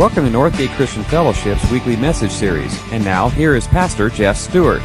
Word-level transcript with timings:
Welcome 0.00 0.24
to 0.24 0.30
Northgate 0.30 0.74
Christian 0.76 1.04
Fellowship's 1.04 1.70
weekly 1.70 1.94
message 1.94 2.30
series. 2.30 2.74
And 2.90 3.04
now, 3.04 3.28
here 3.28 3.54
is 3.54 3.66
Pastor 3.66 4.08
Jeff 4.08 4.38
Stewart. 4.38 4.80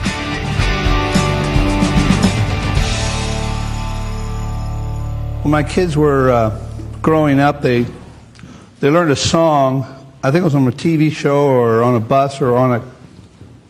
When 5.42 5.52
my 5.52 5.64
kids 5.64 5.96
were 5.96 6.32
uh, 6.32 6.62
growing 7.02 7.40
up, 7.40 7.62
they 7.62 7.86
they 8.82 8.90
learned 8.90 9.12
a 9.12 9.16
song. 9.16 9.86
I 10.22 10.32
think 10.32 10.42
it 10.42 10.44
was 10.44 10.54
on 10.54 10.68
a 10.68 10.72
TV 10.74 11.10
show 11.14 11.48
or 11.48 11.82
on 11.82 11.96
a 11.96 12.02
bus 12.02 12.42
or 12.42 12.58
on 12.58 12.74
a 12.74 12.84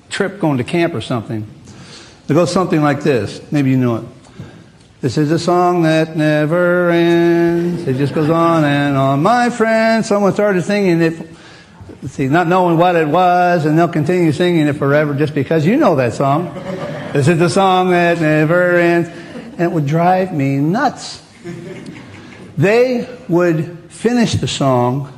trip 0.09 0.39
going 0.39 0.57
to 0.57 0.63
camp 0.63 0.95
or 0.95 1.01
something. 1.01 1.47
It 2.27 2.33
goes 2.33 2.51
something 2.51 2.81
like 2.81 3.03
this. 3.03 3.39
Maybe 3.51 3.69
you 3.69 3.77
know 3.77 3.97
it. 3.97 4.05
This 5.01 5.19
is 5.19 5.29
a 5.29 5.37
song 5.37 5.83
that 5.83 6.17
never 6.17 6.89
ends. 6.89 7.87
It 7.87 7.97
just 7.97 8.15
goes 8.15 8.31
on 8.31 8.63
and 8.63 8.97
on. 8.97 9.21
My 9.21 9.51
friend, 9.51 10.03
someone 10.03 10.33
started 10.33 10.63
singing 10.63 10.99
it, 11.03 11.34
see, 12.07 12.27
not 12.27 12.47
knowing 12.47 12.77
what 12.77 12.95
it 12.95 13.07
was, 13.07 13.65
and 13.65 13.77
they'll 13.77 13.87
continue 13.87 14.31
singing 14.31 14.67
it 14.67 14.73
forever 14.73 15.13
just 15.13 15.33
because 15.33 15.65
you 15.65 15.77
know 15.77 15.95
that 15.95 16.13
song. 16.13 16.47
Is 17.15 17.27
the 17.27 17.49
song 17.49 17.91
that 17.91 18.19
never 18.19 18.77
ends. 18.77 19.09
And 19.09 19.61
it 19.61 19.71
would 19.71 19.85
drive 19.85 20.33
me 20.33 20.57
nuts. 20.57 21.23
They 22.57 23.07
would 23.29 23.79
finish 23.89 24.33
the 24.33 24.47
song, 24.47 25.17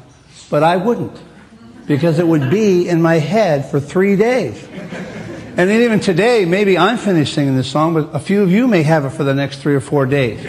but 0.49 0.63
I 0.63 0.77
wouldn't 0.77 1.19
because 1.87 2.19
it 2.19 2.27
would 2.27 2.51
be 2.51 2.87
in 2.87 3.01
my 3.01 3.15
head 3.15 3.69
for 3.71 3.79
three 3.79 4.15
days. 4.15 4.63
And 5.57 5.69
then 5.69 5.81
even 5.81 5.99
today, 5.99 6.45
maybe 6.45 6.77
I'm 6.77 6.97
finished 6.97 7.33
singing 7.33 7.55
this 7.55 7.71
song, 7.71 7.95
but 7.95 8.13
a 8.13 8.19
few 8.19 8.43
of 8.43 8.51
you 8.51 8.67
may 8.67 8.83
have 8.83 9.05
it 9.05 9.09
for 9.09 9.23
the 9.23 9.33
next 9.33 9.59
three 9.59 9.73
or 9.73 9.79
four 9.79 10.05
days. 10.05 10.45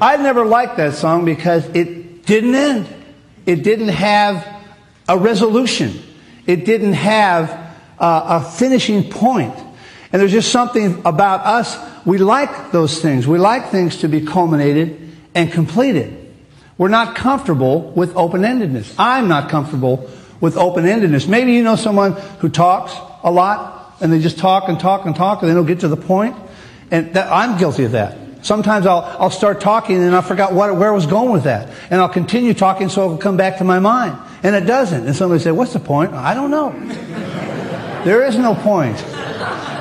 I 0.00 0.16
never 0.18 0.44
liked 0.44 0.76
that 0.76 0.94
song 0.94 1.24
because 1.24 1.66
it 1.70 2.24
didn't 2.26 2.54
end. 2.54 2.86
It 3.46 3.64
didn't 3.64 3.88
have 3.88 4.53
a 5.08 5.18
resolution. 5.18 6.00
It 6.46 6.64
didn't 6.64 6.94
have 6.94 7.50
a, 7.98 8.22
a 8.26 8.52
finishing 8.56 9.10
point. 9.10 9.54
And 10.12 10.20
there's 10.20 10.32
just 10.32 10.52
something 10.52 11.02
about 11.04 11.44
us. 11.44 11.76
We 12.06 12.18
like 12.18 12.70
those 12.70 13.00
things. 13.00 13.26
We 13.26 13.38
like 13.38 13.70
things 13.70 13.98
to 13.98 14.08
be 14.08 14.24
culminated 14.24 15.12
and 15.34 15.50
completed. 15.50 16.20
We're 16.78 16.88
not 16.88 17.16
comfortable 17.16 17.90
with 17.92 18.16
open-endedness. 18.16 18.94
I'm 18.98 19.28
not 19.28 19.50
comfortable 19.50 20.10
with 20.40 20.56
open-endedness. 20.56 21.28
Maybe 21.28 21.52
you 21.52 21.62
know 21.62 21.76
someone 21.76 22.12
who 22.40 22.48
talks 22.48 22.94
a 23.22 23.30
lot 23.30 23.96
and 24.00 24.12
they 24.12 24.20
just 24.20 24.38
talk 24.38 24.68
and 24.68 24.78
talk 24.78 25.06
and 25.06 25.14
talk 25.16 25.42
and 25.42 25.50
they 25.50 25.54
don't 25.54 25.66
get 25.66 25.80
to 25.80 25.88
the 25.88 25.96
point. 25.96 26.36
And 26.90 27.14
that, 27.14 27.32
I'm 27.32 27.58
guilty 27.58 27.84
of 27.84 27.92
that. 27.92 28.18
Sometimes 28.44 28.84
I'll, 28.84 29.02
I'll 29.18 29.30
start 29.30 29.62
talking 29.62 30.02
and 30.02 30.14
I 30.14 30.20
forgot 30.20 30.52
what, 30.52 30.76
where 30.76 30.90
I 30.90 30.92
was 30.92 31.06
going 31.06 31.32
with 31.32 31.44
that. 31.44 31.70
And 31.88 31.98
I'll 31.98 32.10
continue 32.10 32.52
talking 32.52 32.90
so 32.90 33.06
it'll 33.06 33.16
come 33.16 33.38
back 33.38 33.56
to 33.58 33.64
my 33.64 33.78
mind. 33.78 34.18
And 34.42 34.54
it 34.54 34.66
doesn't. 34.66 35.06
And 35.06 35.16
somebody 35.16 35.42
say, 35.42 35.50
what's 35.50 35.72
the 35.72 35.80
point? 35.80 36.12
I 36.12 36.34
don't 36.34 36.50
know. 36.50 36.70
there 38.04 38.22
is 38.26 38.36
no 38.36 38.54
point. 38.54 38.98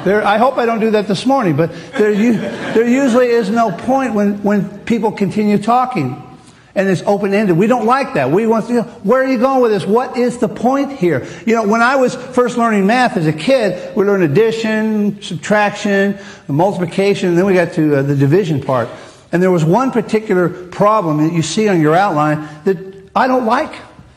There, 0.05 0.25
I 0.25 0.37
hope 0.37 0.57
I 0.57 0.65
don't 0.65 0.79
do 0.79 0.91
that 0.91 1.09
this 1.09 1.25
morning, 1.25 1.57
but 1.57 1.73
there, 1.91 2.13
there 2.13 2.87
usually 2.87 3.27
is 3.27 3.49
no 3.49 3.69
point 3.71 4.13
when, 4.13 4.41
when 4.43 4.79
people 4.85 5.11
continue 5.11 5.57
talking 5.57 6.32
and 6.75 6.89
it's 6.89 7.03
open 7.03 7.33
ended. 7.33 7.57
We 7.57 7.67
don't 7.67 7.85
like 7.85 8.15
that. 8.15 8.31
We 8.31 8.47
want 8.47 8.67
to, 8.67 8.73
know, 8.73 8.83
where 9.03 9.23
are 9.23 9.27
you 9.27 9.37
going 9.37 9.61
with 9.61 9.71
this? 9.71 9.85
What 9.85 10.17
is 10.17 10.39
the 10.39 10.47
point 10.47 10.93
here? 10.93 11.27
You 11.45 11.55
know, 11.55 11.67
when 11.67 11.81
I 11.81 11.97
was 11.97 12.15
first 12.15 12.57
learning 12.57 12.87
math 12.87 13.15
as 13.15 13.27
a 13.27 13.33
kid, 13.33 13.95
we 13.95 14.05
learned 14.05 14.23
addition, 14.23 15.21
subtraction, 15.21 16.17
multiplication, 16.47 17.29
and 17.29 17.37
then 17.37 17.45
we 17.45 17.53
got 17.53 17.73
to 17.73 17.97
uh, 17.97 18.01
the 18.01 18.15
division 18.15 18.61
part. 18.61 18.89
And 19.31 19.41
there 19.41 19.51
was 19.51 19.63
one 19.63 19.91
particular 19.91 20.49
problem 20.49 21.17
that 21.17 21.33
you 21.33 21.41
see 21.41 21.67
on 21.67 21.79
your 21.79 21.95
outline 21.95 22.47
that 22.65 22.77
I 23.15 23.27
don't 23.27 23.45
like. 23.45 23.73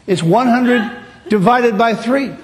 It's 0.07 0.23
100 0.23 1.29
divided 1.29 1.77
by 1.77 1.95
3. 1.95 2.35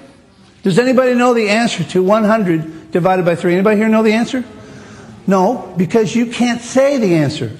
Does 0.61 0.79
anybody 0.79 1.13
know 1.13 1.33
the 1.33 1.49
answer 1.49 1.83
to 1.85 2.03
100 2.03 2.91
divided 2.91 3.25
by 3.25 3.35
3? 3.35 3.53
Anybody 3.53 3.77
here 3.77 3.89
know 3.89 4.03
the 4.03 4.13
answer? 4.13 4.43
No, 5.25 5.73
because 5.77 6.15
you 6.15 6.27
can't 6.27 6.61
say 6.61 6.97
the 6.97 7.15
answer. 7.15 7.55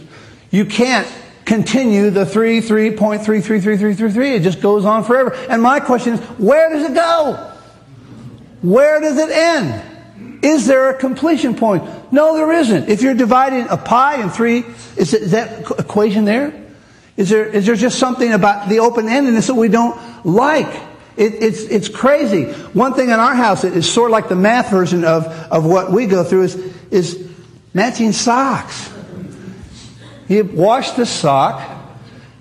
You 0.52 0.66
can't 0.66 1.08
continue 1.46 2.10
the 2.10 2.26
3, 2.26 2.62
3.33333. 2.62 4.36
It 4.36 4.40
just 4.42 4.62
goes 4.62 4.86
on 4.86 5.04
forever. 5.04 5.34
And 5.50 5.62
my 5.62 5.80
question 5.80 6.14
is, 6.14 6.20
where 6.40 6.70
does 6.70 6.90
it 6.90 6.94
go? 6.94 7.52
Where 8.62 9.02
does 9.02 9.18
it 9.18 9.30
end? 9.30 10.44
Is 10.44 10.68
there 10.68 10.90
a 10.90 10.98
completion 10.98 11.56
point? 11.56 11.84
No, 12.12 12.36
there 12.36 12.52
isn't. 12.52 12.90
If 12.90 13.02
you're 13.02 13.14
dividing 13.14 13.68
a 13.70 13.78
pie 13.78 14.22
in 14.22 14.30
three, 14.30 14.66
is, 14.98 15.14
is 15.14 15.32
that 15.32 15.72
equation 15.80 16.26
there? 16.26 16.54
Is 17.16 17.30
there, 17.30 17.46
is 17.46 17.66
there 17.66 17.76
just 17.76 18.00
something 18.00 18.32
about 18.32 18.70
the 18.70 18.80
open-endedness 18.80 19.48
that 19.48 19.56
we 19.56 19.68
don't 19.68 20.26
like? 20.26 20.74
It, 21.16 21.36
it's, 21.44 21.62
it's 21.64 21.90
crazy. 21.90 22.52
One 22.74 22.94
thing 22.94 23.10
in 23.10 23.20
our 23.20 23.36
house 23.36 23.64
is 23.64 23.92
sort 23.92 24.10
of 24.10 24.14
like 24.14 24.30
the 24.30 24.36
math 24.36 24.72
version 24.72 25.06
of, 25.06 25.28
of 25.28 25.66
what 25.66 25.92
we 25.92 26.08
go 26.08 26.24
through 26.24 26.44
is, 26.44 26.56
is 26.92 27.30
matching 27.74 28.12
socks. 28.12 28.93
You 30.28 30.44
wash 30.44 30.92
the 30.92 31.06
sock, 31.06 31.70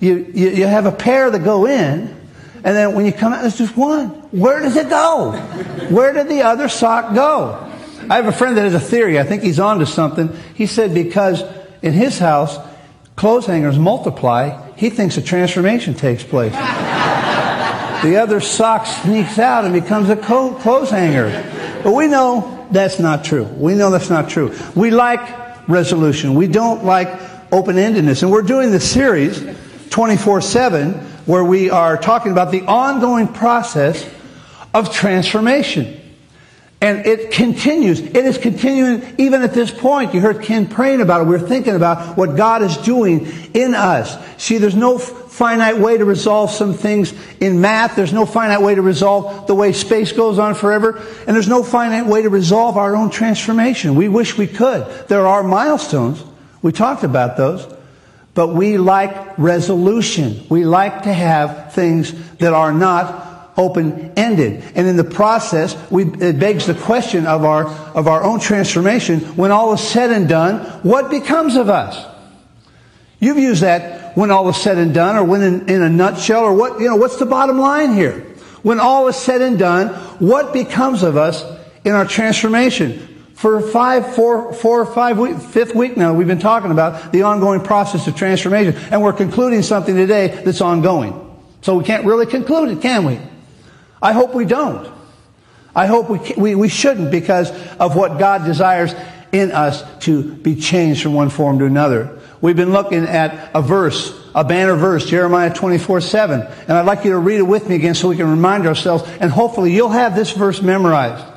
you, 0.01 0.31
you, 0.35 0.51
you 0.51 0.67
have 0.67 0.87
a 0.87 0.93
pair 0.93 1.31
that 1.31 1.45
go 1.45 1.67
in, 1.67 2.17
and 2.65 2.77
then 2.77 2.95
when 2.95 3.07
you 3.07 3.13
come 3.13 3.33
out, 3.33 3.41
there's 3.43 3.59
just 3.59 3.77
one. 3.77 4.09
Where 4.31 4.61
does 4.61 4.77
it 4.77 4.89
go? 4.89 5.33
Where 5.91 6.13
did 6.13 6.29
the 6.29 6.43
other 6.43 6.69
sock 6.69 7.15
go? 7.15 7.69
I 8.09 8.17
have 8.17 8.27
a 8.27 8.33
friend 8.33 8.57
that 8.57 8.63
has 8.63 8.75
a 8.75 8.81
theory. 8.81 9.19
I 9.19 9.25
think 9.25 9.43
he's 9.43 9.59
onto 9.59 9.85
something. 9.85 10.31
He 10.55 10.67
said 10.67 10.95
because 10.95 11.43
in 11.83 11.93
his 11.93 12.19
house, 12.19 12.59
clothes 13.17 13.47
hangers 13.47 13.79
multiply, 13.79 14.71
he 14.77 14.91
thinks 14.91 15.17
a 15.17 15.23
transformation 15.23 15.95
takes 15.95 16.23
place. 16.23 16.53
the 16.53 18.17
other 18.17 18.41
sock 18.41 18.87
sneaks 18.87 19.39
out 19.39 19.65
and 19.65 19.73
becomes 19.73 20.09
a 20.09 20.17
clothes 20.17 20.91
hanger. 20.91 21.31
But 21.83 21.93
we 21.93 22.07
know 22.07 22.69
that's 22.71 22.99
not 22.99 23.25
true. 23.25 23.45
We 23.45 23.75
know 23.75 23.91
that's 23.91 24.11
not 24.11 24.29
true. 24.29 24.57
We 24.75 24.91
like 24.91 25.69
resolution. 25.69 26.35
We 26.35 26.49
don't 26.49 26.85
like 26.85 27.09
open-endedness. 27.53 28.23
And 28.23 28.33
we're 28.33 28.43
doing 28.43 28.71
this 28.71 28.91
series 28.91 29.39
24-7 29.39 31.01
where 31.27 31.45
we 31.45 31.71
are 31.71 31.97
talking 31.97 32.33
about 32.33 32.51
the 32.51 32.63
ongoing 32.63 33.29
process 33.29 34.09
of 34.75 34.93
transformation. 34.93 35.99
And 36.81 37.07
it 37.07 37.31
continues. 37.31 38.01
It 38.01 38.17
is 38.17 38.39
continuing 38.39 39.15
even 39.19 39.43
at 39.43 39.53
this 39.53 39.71
point. 39.71 40.15
You 40.15 40.21
heard 40.21 40.43
Ken 40.43 40.67
praying 40.67 41.01
about 41.01 41.21
it. 41.21 41.25
We're 41.29 41.39
thinking 41.39 41.77
about 41.77 42.17
what 42.17 42.37
God 42.37 42.63
is 42.63 42.77
doing 42.79 43.29
in 43.55 43.77
us. 43.77 44.19
See, 44.43 44.59
there's 44.59 44.75
no 44.75 44.99
finite 44.99 45.79
way 45.79 45.97
to 45.97 46.05
resolve 46.05 46.51
some 46.51 46.75
things 46.75 47.15
in 47.39 47.61
math. 47.61 47.95
There's 47.95 48.13
no 48.13 48.27
finite 48.27 48.63
way 48.63 48.75
to 48.75 48.83
resolve 48.83 49.47
the 49.47 49.55
way 49.55 49.73
space 49.73 50.11
goes 50.11 50.41
on 50.41 50.57
forever. 50.57 50.97
And 51.27 51.37
there's 51.37 51.47
no 51.47 51.63
finite 51.63 52.07
way 52.07 52.23
to 52.23 52.31
resolve 52.31 52.77
our 52.77 52.97
own 52.97 53.11
transformation. 53.11 53.95
We 53.95 54.09
wish 54.09 54.37
we 54.37 54.49
could. 54.49 55.07
There 55.07 55.27
are 55.29 55.45
milestones. 55.45 56.25
We 56.63 56.73
talked 56.73 57.05
about 57.05 57.37
those. 57.37 57.67
But 58.35 58.49
we 58.49 58.79
like 58.79 59.37
resolution. 59.37 60.47
We 60.49 60.65
like 60.65 61.03
to 61.03 61.13
have 61.13 61.75
things 61.75 62.13
that 62.39 62.55
are 62.55 62.73
not 62.73 63.53
open-ended. 63.59 64.73
And 64.75 64.87
in 64.87 64.97
the 64.97 65.05
process, 65.05 65.77
we, 65.91 66.05
it 66.05 66.39
begs 66.39 66.67
the 66.67 66.75
question 66.75 67.27
of 67.27 67.45
our, 67.45 67.67
of 67.95 68.09
our 68.09 68.25
own 68.25 68.41
transformation. 68.41 69.21
When 69.37 69.51
all 69.51 69.75
is 69.75 69.83
said 69.83 70.11
and 70.11 70.27
done, 70.27 70.61
what 70.83 71.11
becomes 71.11 71.57
of 71.57 71.69
us? 71.69 72.07
You've 73.21 73.37
used 73.37 73.63
that 73.63 74.17
when 74.17 74.31
all 74.31 74.49
is 74.49 74.57
said 74.57 74.79
and 74.79 74.95
done, 74.95 75.17
or 75.17 75.25
when 75.25 75.43
in, 75.43 75.69
in 75.69 75.83
a 75.83 75.91
nutshell, 75.91 76.45
or 76.45 76.55
what, 76.55 76.81
you 76.81 76.89
know, 76.89 76.97
what's 76.97 77.19
the 77.19 77.27
bottom 77.27 77.59
line 77.59 77.95
here? 77.95 78.21
When 78.63 78.81
all 78.81 79.09
is 79.09 79.17
said 79.17 79.43
and 79.43 79.59
done, 79.59 79.89
what 80.19 80.55
becomes 80.55 81.03
of 81.03 81.19
us 81.19 81.45
in 81.85 81.93
our 81.93 82.07
transformation? 82.07 83.12
For 83.35 83.61
five, 83.61 84.15
four, 84.15 84.53
four 84.53 84.87
five 84.87 85.19
week, 85.19 85.39
fifth 85.39 85.75
week 85.75 85.97
now, 85.97 86.15
we've 86.15 86.27
been 86.27 86.39
talking 86.39 86.71
about 86.71 87.13
the 87.13 87.23
ongoing 87.23 87.61
process 87.61 88.07
of 88.07 88.15
transformation. 88.15 88.75
And 88.91 89.03
we're 89.03 89.13
concluding 89.13 89.63
something 89.63 89.95
today 89.95 90.29
that's 90.45 90.61
ongoing. 90.61 91.19
So 91.63 91.77
we 91.79 91.85
can't 91.85 92.05
really 92.05 92.27
conclude 92.27 92.71
it, 92.71 92.83
can 92.83 93.05
we? 93.05 93.19
I 94.01 94.13
hope 94.13 94.35
we 94.35 94.45
don't. 94.45 94.93
I 95.75 95.87
hope 95.87 96.11
we, 96.11 96.19
we, 96.37 96.55
we 96.55 96.69
shouldn't 96.69 97.11
because 97.11 97.51
of 97.77 97.97
what 97.97 98.19
God 98.19 98.45
desires 98.45 98.95
in 99.33 99.53
us 99.53 99.83
to 100.01 100.35
be 100.35 100.57
changed 100.57 101.03
from 101.03 101.15
one 101.15 101.31
form 101.31 101.59
to 101.61 101.65
another. 101.65 102.19
We've 102.43 102.57
been 102.57 102.73
looking 102.73 103.05
at 103.05 103.51
a 103.55 103.63
verse, 103.63 104.13
a 104.35 104.45
banner 104.45 104.75
verse, 104.75 105.07
Jeremiah 105.07 105.55
24, 105.55 106.01
7. 106.01 106.41
And 106.41 106.73
I'd 106.73 106.85
like 106.85 107.05
you 107.05 107.13
to 107.13 107.19
read 107.19 107.39
it 107.39 107.43
with 107.43 107.69
me 107.69 107.77
again 107.77 107.95
so 107.95 108.09
we 108.09 108.17
can 108.17 108.29
remind 108.29 108.67
ourselves. 108.67 109.05
And 109.21 109.31
hopefully 109.31 109.73
you'll 109.73 109.89
have 109.89 110.15
this 110.15 110.33
verse 110.33 110.61
memorized 110.61 111.32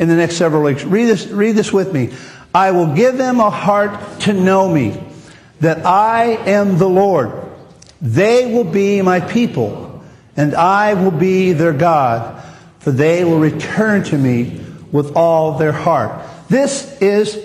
in 0.00 0.08
the 0.08 0.16
next 0.16 0.36
several 0.36 0.62
weeks. 0.62 0.82
Read 0.82 1.04
this, 1.04 1.26
read 1.28 1.52
this 1.52 1.72
with 1.72 1.92
me. 1.92 2.10
I 2.54 2.70
will 2.70 2.94
give 2.96 3.18
them 3.18 3.38
a 3.38 3.50
heart 3.50 4.20
to 4.22 4.32
know 4.32 4.68
me, 4.68 4.98
that 5.60 5.84
I 5.84 6.24
am 6.24 6.78
the 6.78 6.88
Lord. 6.88 7.30
They 8.00 8.52
will 8.52 8.64
be 8.64 9.02
my 9.02 9.20
people, 9.20 10.02
and 10.36 10.54
I 10.54 10.94
will 10.94 11.10
be 11.10 11.52
their 11.52 11.74
God, 11.74 12.42
for 12.78 12.92
they 12.92 13.24
will 13.24 13.38
return 13.38 14.02
to 14.04 14.16
me 14.16 14.58
with 14.90 15.16
all 15.16 15.58
their 15.58 15.70
heart. 15.70 16.26
This 16.48 16.98
is 17.02 17.38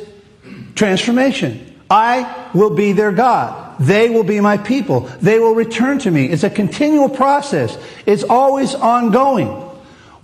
transformation. 0.76 1.76
I 1.90 2.50
will 2.54 2.74
be 2.74 2.94
their 2.94 3.12
God. 3.12 3.78
They 3.82 4.10
will 4.10 4.24
be 4.24 4.40
my 4.40 4.58
people. 4.58 5.02
They 5.22 5.40
will 5.40 5.54
return 5.54 6.00
to 6.00 6.10
me. 6.10 6.28
It's 6.28 6.46
a 6.46 6.50
continual 6.50 7.10
process. 7.10 7.78
It's 8.06 8.24
always 8.24 8.74
ongoing 8.74 9.65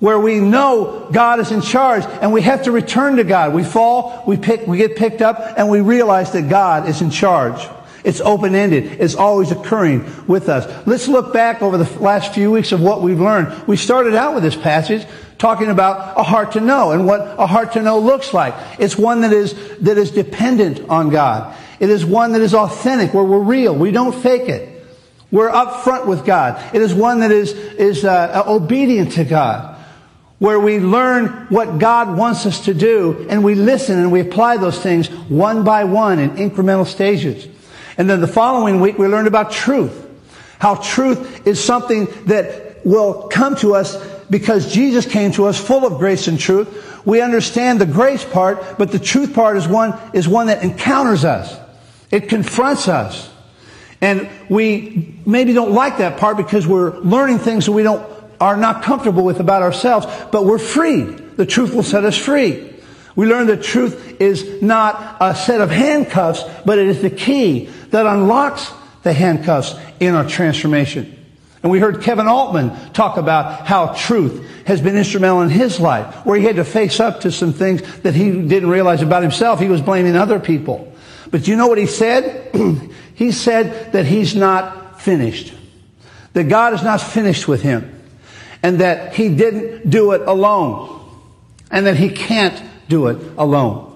where 0.02 0.20
we 0.20 0.40
know 0.40 1.08
God 1.12 1.40
is 1.40 1.52
in 1.52 1.62
charge 1.62 2.04
and 2.22 2.34
we 2.34 2.42
have 2.42 2.64
to 2.64 2.72
return 2.72 3.18
to 3.18 3.24
God. 3.24 3.54
We 3.54 3.64
fall, 3.64 4.24
we 4.28 4.36
pick, 4.36 4.66
we 4.66 4.78
get 4.78 4.96
picked 4.96 5.22
up 5.22 5.40
and 5.56 5.70
we 5.70 5.80
realize 5.80 6.32
that 6.34 6.50
God 6.50 6.90
is 6.90 7.02
in 7.02 7.12
charge. 7.12 7.66
It's 8.04 8.20
open-ended. 8.20 9.00
It's 9.00 9.14
always 9.14 9.52
occurring 9.52 10.26
with 10.26 10.50
us. 10.50 10.66
Let's 10.88 11.08
look 11.08 11.32
back 11.32 11.62
over 11.62 11.78
the 11.78 12.00
last 12.00 12.34
few 12.34 12.50
weeks 12.50 12.72
of 12.72 12.82
what 12.82 13.04
we've 13.04 13.20
learned. 13.20 13.68
We 13.68 13.78
started 13.78 14.16
out 14.16 14.34
with 14.34 14.42
this 14.42 14.56
passage 14.56 15.06
talking 15.38 15.70
about 15.70 16.20
a 16.20 16.24
heart 16.24 16.54
to 16.54 16.62
know 16.62 16.94
and 16.94 17.06
what 17.06 17.22
a 17.40 17.46
heart 17.46 17.74
to 17.74 17.82
know 17.84 18.00
looks 18.00 18.34
like. 18.34 18.56
It's 18.80 18.98
one 18.98 19.22
that 19.22 19.32
is, 19.32 19.54
that 19.82 20.00
is 20.00 20.10
dependent 20.10 20.90
on 20.90 21.12
God. 21.12 21.56
It 21.80 21.92
is 21.92 22.04
one 22.04 22.32
that 22.32 22.42
is 22.42 22.56
authentic, 22.56 23.14
where 23.14 23.24
we're 23.24 23.40
real. 23.40 23.76
We 23.76 23.92
don't 23.92 24.14
fake 24.14 24.50
it. 24.50 24.84
We're 25.32 25.52
upfront 25.52 26.08
with 26.08 26.26
God. 26.26 26.76
It 26.76 26.82
is 26.82 26.94
one 26.94 27.20
that 27.20 27.32
is, 27.32 27.54
is 27.54 28.04
uh, 28.04 28.44
obedient 28.48 29.14
to 29.14 29.24
God, 29.24 29.78
where 30.42 30.60
we 30.60 30.80
learn 30.80 31.28
what 31.50 31.78
God 31.78 32.18
wants 32.18 32.48
us 32.48 32.66
to 32.66 32.74
do 32.74 33.28
and 33.30 33.44
we 33.44 33.54
listen 33.54 34.00
and 34.00 34.12
we 34.12 34.22
apply 34.22 34.58
those 34.58 34.80
things 34.80 35.08
one 35.30 35.64
by 35.64 35.84
one 35.84 36.18
in 36.18 36.32
incremental 36.32 36.88
stages. 36.88 37.48
And 37.96 38.10
then 38.10 38.22
the 38.22 38.28
following 38.28 38.82
week 38.82 38.98
we 38.98 39.06
learned 39.06 39.28
about 39.28 39.52
truth. 39.52 40.10
How 40.58 40.74
truth 40.78 41.46
is 41.46 41.64
something 41.64 42.08
that 42.26 42.84
will 42.84 43.28
come 43.28 43.56
to 43.58 43.76
us 43.76 44.04
because 44.32 44.74
Jesus 44.74 45.06
came 45.06 45.32
to 45.34 45.46
us 45.46 45.64
full 45.64 45.86
of 45.86 46.00
grace 46.00 46.28
and 46.28 46.40
truth. 46.40 47.06
We 47.06 47.22
understand 47.22 47.80
the 47.80 47.86
grace 47.86 48.26
part, 48.26 48.80
but 48.80 48.92
the 48.92 48.98
truth 48.98 49.36
part 49.36 49.58
is 49.58 49.68
one, 49.68 49.94
is 50.12 50.28
one 50.28 50.48
that 50.48 50.64
encounters 50.64 51.24
us. 51.24 51.56
It 52.10 52.30
confronts 52.30 52.88
us. 52.88 53.32
And 54.02 54.28
we 54.50 55.14
maybe 55.24 55.54
don't 55.54 55.74
like 55.74 56.00
that 56.00 56.18
part 56.18 56.36
because 56.36 56.66
we're 56.66 56.98
learning 56.98 57.38
things 57.38 57.68
that 57.68 57.74
we 57.74 57.84
don't, 57.84 58.02
are 58.42 58.58
not 58.58 58.84
comfortable 58.84 59.24
with 59.24 59.40
about 59.40 59.62
ourselves, 59.62 60.08
but 60.32 60.46
we're 60.46 60.58
freed. 60.58 61.38
The 61.38 61.46
truth 61.46 61.74
will 61.74 61.84
set 61.84 62.04
us 62.04 62.18
free. 62.18 62.74
We 63.16 63.28
learn 63.28 63.48
that 63.48 63.62
truth 63.62 64.20
is 64.20 64.62
not 64.62 65.18
a 65.22 65.36
set 65.36 65.62
of 65.62 65.70
handcuffs, 65.70 66.44
but 66.66 66.80
it 66.80 66.88
is 66.88 67.02
the 67.02 67.10
key 67.10 67.66
that 67.92 68.06
unlocks 68.06 68.72
the 69.04 69.14
handcuffs 69.14 69.76
in 70.00 70.16
our 70.16 70.28
transformation. 70.28 71.18
And 71.64 71.72
we 71.72 71.80
heard 71.80 72.02
Kevin 72.02 72.28
Altman 72.28 72.72
talk 72.94 73.18
about 73.18 73.68
how 73.68 73.94
truth 73.94 74.66
has 74.66 74.82
been 74.82 74.98
instrumental 74.98 75.42
in 75.42 75.50
his 75.50 75.80
life, 75.80 76.26
where 76.26 76.40
he 76.40 76.46
had 76.46 76.56
to 76.56 76.64
face 76.66 77.00
up 77.00 77.22
to 77.22 77.32
some 77.32 77.54
things 77.54 77.82
that 78.00 78.16
he 78.16 78.32
didn't 78.32 78.70
realize 78.70 79.02
about 79.02 79.22
himself. 79.22 79.60
He 79.60 79.68
was 79.68 79.82
blaming 79.82 80.16
other 80.16 80.40
people. 80.40 80.92
But 81.30 81.44
do 81.44 81.52
you 81.52 81.58
know 81.58 81.68
what 81.68 81.78
he 81.78 81.86
said? 81.86 82.56
he 83.14 83.32
said 83.32 83.94
that 83.94 84.06
he's 84.06 84.36
not 84.36 85.02
finished. 85.02 85.54
That 86.34 86.46
God 86.46 86.74
is 86.74 86.82
not 86.82 87.02
finished 87.02 87.48
with 87.48 87.62
him. 87.62 88.01
And 88.64 88.80
that 88.80 89.16
he 89.16 89.30
didn't 89.30 89.90
do 89.90 90.12
it 90.12 90.22
alone. 90.22 91.00
And 91.70 91.88
that 91.88 91.98
he 91.98 92.10
can't 92.10 92.62
do 92.88 93.08
it 93.08 93.18
alone. 93.38 93.88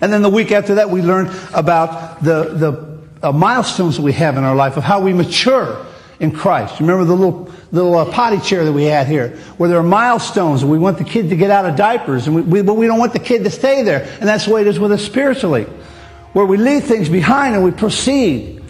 And 0.00 0.12
then 0.12 0.22
the 0.22 0.30
week 0.30 0.52
after 0.52 0.76
that, 0.76 0.90
we 0.90 1.02
learned 1.02 1.30
about 1.54 2.22
the, 2.22 2.44
the 2.54 3.28
uh, 3.28 3.32
milestones 3.32 3.96
that 3.96 4.02
we 4.02 4.12
have 4.12 4.36
in 4.36 4.44
our 4.44 4.54
life 4.54 4.76
of 4.76 4.84
how 4.84 5.00
we 5.00 5.12
mature 5.12 5.86
in 6.20 6.32
Christ. 6.32 6.80
Remember 6.80 7.04
the 7.04 7.14
little, 7.14 7.50
little 7.72 7.94
uh, 7.94 8.10
potty 8.10 8.40
chair 8.40 8.64
that 8.64 8.72
we 8.72 8.84
had 8.84 9.06
here, 9.06 9.36
where 9.58 9.68
there 9.68 9.78
are 9.78 9.82
milestones 9.82 10.62
and 10.62 10.70
we 10.70 10.78
want 10.78 10.98
the 10.98 11.04
kid 11.04 11.30
to 11.30 11.36
get 11.36 11.50
out 11.50 11.66
of 11.66 11.76
diapers, 11.76 12.26
and 12.26 12.36
we, 12.36 12.42
we, 12.42 12.62
but 12.62 12.74
we 12.74 12.86
don't 12.86 12.98
want 12.98 13.12
the 13.12 13.18
kid 13.18 13.44
to 13.44 13.50
stay 13.50 13.82
there. 13.82 14.02
And 14.20 14.28
that's 14.28 14.46
the 14.46 14.52
way 14.52 14.62
it 14.62 14.66
is 14.66 14.78
with 14.78 14.92
us 14.92 15.04
spiritually, 15.04 15.64
where 16.32 16.46
we 16.46 16.56
leave 16.56 16.84
things 16.84 17.08
behind 17.08 17.54
and 17.54 17.64
we 17.64 17.70
proceed 17.70 18.62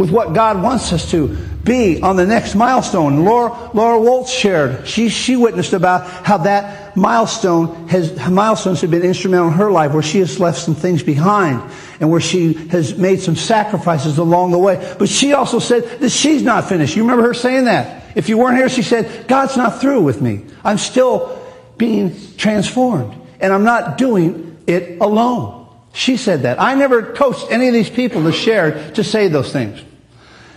with 0.00 0.10
what 0.10 0.32
God 0.32 0.62
wants 0.62 0.94
us 0.94 1.10
to 1.10 1.28
be 1.62 2.00
on 2.00 2.16
the 2.16 2.26
next 2.26 2.54
milestone. 2.54 3.22
Laura, 3.22 3.70
Laura 3.74 4.00
Waltz 4.00 4.32
shared, 4.32 4.88
she, 4.88 5.10
she 5.10 5.36
witnessed 5.36 5.74
about 5.74 6.08
how 6.24 6.38
that 6.38 6.96
milestone 6.96 7.86
has, 7.88 8.16
milestones 8.30 8.80
have 8.80 8.90
been 8.90 9.02
instrumental 9.02 9.48
in 9.48 9.52
her 9.52 9.70
life, 9.70 9.92
where 9.92 10.02
she 10.02 10.20
has 10.20 10.40
left 10.40 10.56
some 10.56 10.74
things 10.74 11.02
behind 11.02 11.70
and 12.00 12.10
where 12.10 12.18
she 12.18 12.54
has 12.68 12.96
made 12.96 13.20
some 13.20 13.36
sacrifices 13.36 14.16
along 14.16 14.52
the 14.52 14.58
way. 14.58 14.96
But 14.98 15.10
she 15.10 15.34
also 15.34 15.58
said 15.58 15.84
that 16.00 16.08
she's 16.08 16.42
not 16.42 16.66
finished. 16.66 16.96
You 16.96 17.02
remember 17.02 17.24
her 17.24 17.34
saying 17.34 17.66
that? 17.66 18.16
If 18.16 18.30
you 18.30 18.38
weren't 18.38 18.56
here, 18.56 18.70
she 18.70 18.82
said, 18.82 19.28
God's 19.28 19.58
not 19.58 19.82
through 19.82 20.00
with 20.00 20.22
me. 20.22 20.46
I'm 20.64 20.78
still 20.78 21.46
being 21.76 22.16
transformed 22.38 23.20
and 23.38 23.52
I'm 23.52 23.64
not 23.64 23.98
doing 23.98 24.56
it 24.66 24.98
alone. 24.98 25.68
She 25.92 26.16
said 26.16 26.44
that. 26.44 26.58
I 26.58 26.74
never 26.74 27.12
coached 27.12 27.48
any 27.50 27.68
of 27.68 27.74
these 27.74 27.90
people 27.90 28.22
to 28.22 28.32
share 28.32 28.92
to 28.92 29.04
say 29.04 29.28
those 29.28 29.52
things. 29.52 29.84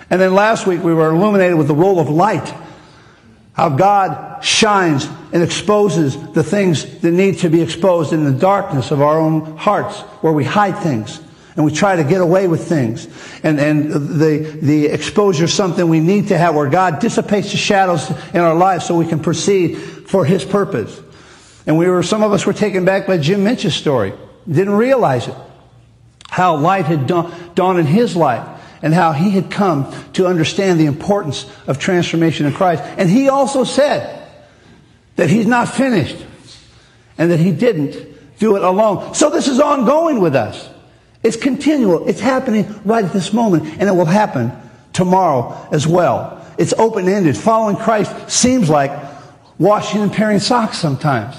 And 0.09 0.19
then 0.21 0.33
last 0.33 0.67
week 0.67 0.83
we 0.83 0.93
were 0.93 1.09
illuminated 1.09 1.57
with 1.57 1.67
the 1.67 1.75
role 1.75 1.99
of 1.99 2.09
light. 2.09 2.53
How 3.53 3.69
God 3.69 4.43
shines 4.43 5.07
and 5.31 5.43
exposes 5.43 6.17
the 6.33 6.43
things 6.43 6.99
that 6.99 7.11
need 7.11 7.39
to 7.39 7.49
be 7.49 7.61
exposed 7.61 8.13
in 8.13 8.23
the 8.23 8.31
darkness 8.31 8.91
of 8.91 9.01
our 9.01 9.19
own 9.19 9.57
hearts, 9.57 9.99
where 10.21 10.33
we 10.33 10.43
hide 10.43 10.77
things 10.79 11.19
and 11.55 11.63
we 11.63 11.71
try 11.71 11.95
to 11.95 12.03
get 12.03 12.19
away 12.19 12.47
with 12.47 12.67
things. 12.67 13.07
And, 13.43 13.59
and 13.59 13.91
the, 13.91 14.57
the 14.61 14.87
exposure 14.87 15.45
is 15.45 15.53
something 15.53 15.87
we 15.87 15.99
need 15.99 16.29
to 16.29 16.37
have 16.37 16.55
where 16.55 16.69
God 16.69 16.99
dissipates 16.99 17.51
the 17.51 17.57
shadows 17.57 18.09
in 18.33 18.39
our 18.39 18.55
lives 18.55 18.85
so 18.85 18.97
we 18.97 19.05
can 19.05 19.19
proceed 19.19 19.75
for 19.77 20.25
His 20.25 20.43
purpose. 20.43 20.99
And 21.67 21.77
we 21.77 21.87
were, 21.87 22.03
some 22.03 22.23
of 22.23 22.33
us 22.33 22.45
were 22.45 22.53
taken 22.53 22.85
back 22.85 23.07
by 23.07 23.17
Jim 23.17 23.43
Minch's 23.43 23.75
story. 23.75 24.13
Didn't 24.47 24.73
realize 24.73 25.27
it. 25.27 25.35
How 26.27 26.55
light 26.55 26.85
had 26.85 27.05
dawned 27.05 27.79
in 27.79 27.85
his 27.85 28.15
life 28.15 28.52
and 28.83 28.93
how 28.93 29.13
he 29.13 29.31
had 29.31 29.49
come 29.49 29.91
to 30.13 30.27
understand 30.27 30.79
the 30.79 30.85
importance 30.85 31.49
of 31.65 31.79
transformation 31.79 32.45
in 32.45 32.53
Christ. 32.53 32.83
And 32.97 33.09
he 33.09 33.29
also 33.29 33.63
said 33.63 34.29
that 35.15 35.29
he's 35.29 35.47
not 35.47 35.69
finished 35.69 36.17
and 37.17 37.31
that 37.31 37.39
he 37.39 37.51
didn't 37.51 38.37
do 38.39 38.57
it 38.57 38.61
alone. 38.61 39.15
So 39.15 39.29
this 39.29 39.47
is 39.47 39.59
ongoing 39.59 40.19
with 40.19 40.35
us. 40.35 40.69
It's 41.23 41.37
continual. 41.37 42.09
It's 42.09 42.19
happening 42.19 42.81
right 42.83 43.05
at 43.05 43.13
this 43.13 43.31
moment 43.31 43.63
and 43.79 43.83
it 43.83 43.93
will 43.93 44.05
happen 44.05 44.51
tomorrow 44.91 45.67
as 45.71 45.87
well. 45.87 46.45
It's 46.57 46.73
open-ended. 46.73 47.37
Following 47.37 47.77
Christ 47.77 48.29
seems 48.29 48.69
like 48.69 48.91
washing 49.57 50.01
and 50.01 50.11
pairing 50.11 50.39
socks 50.39 50.77
sometimes, 50.77 51.37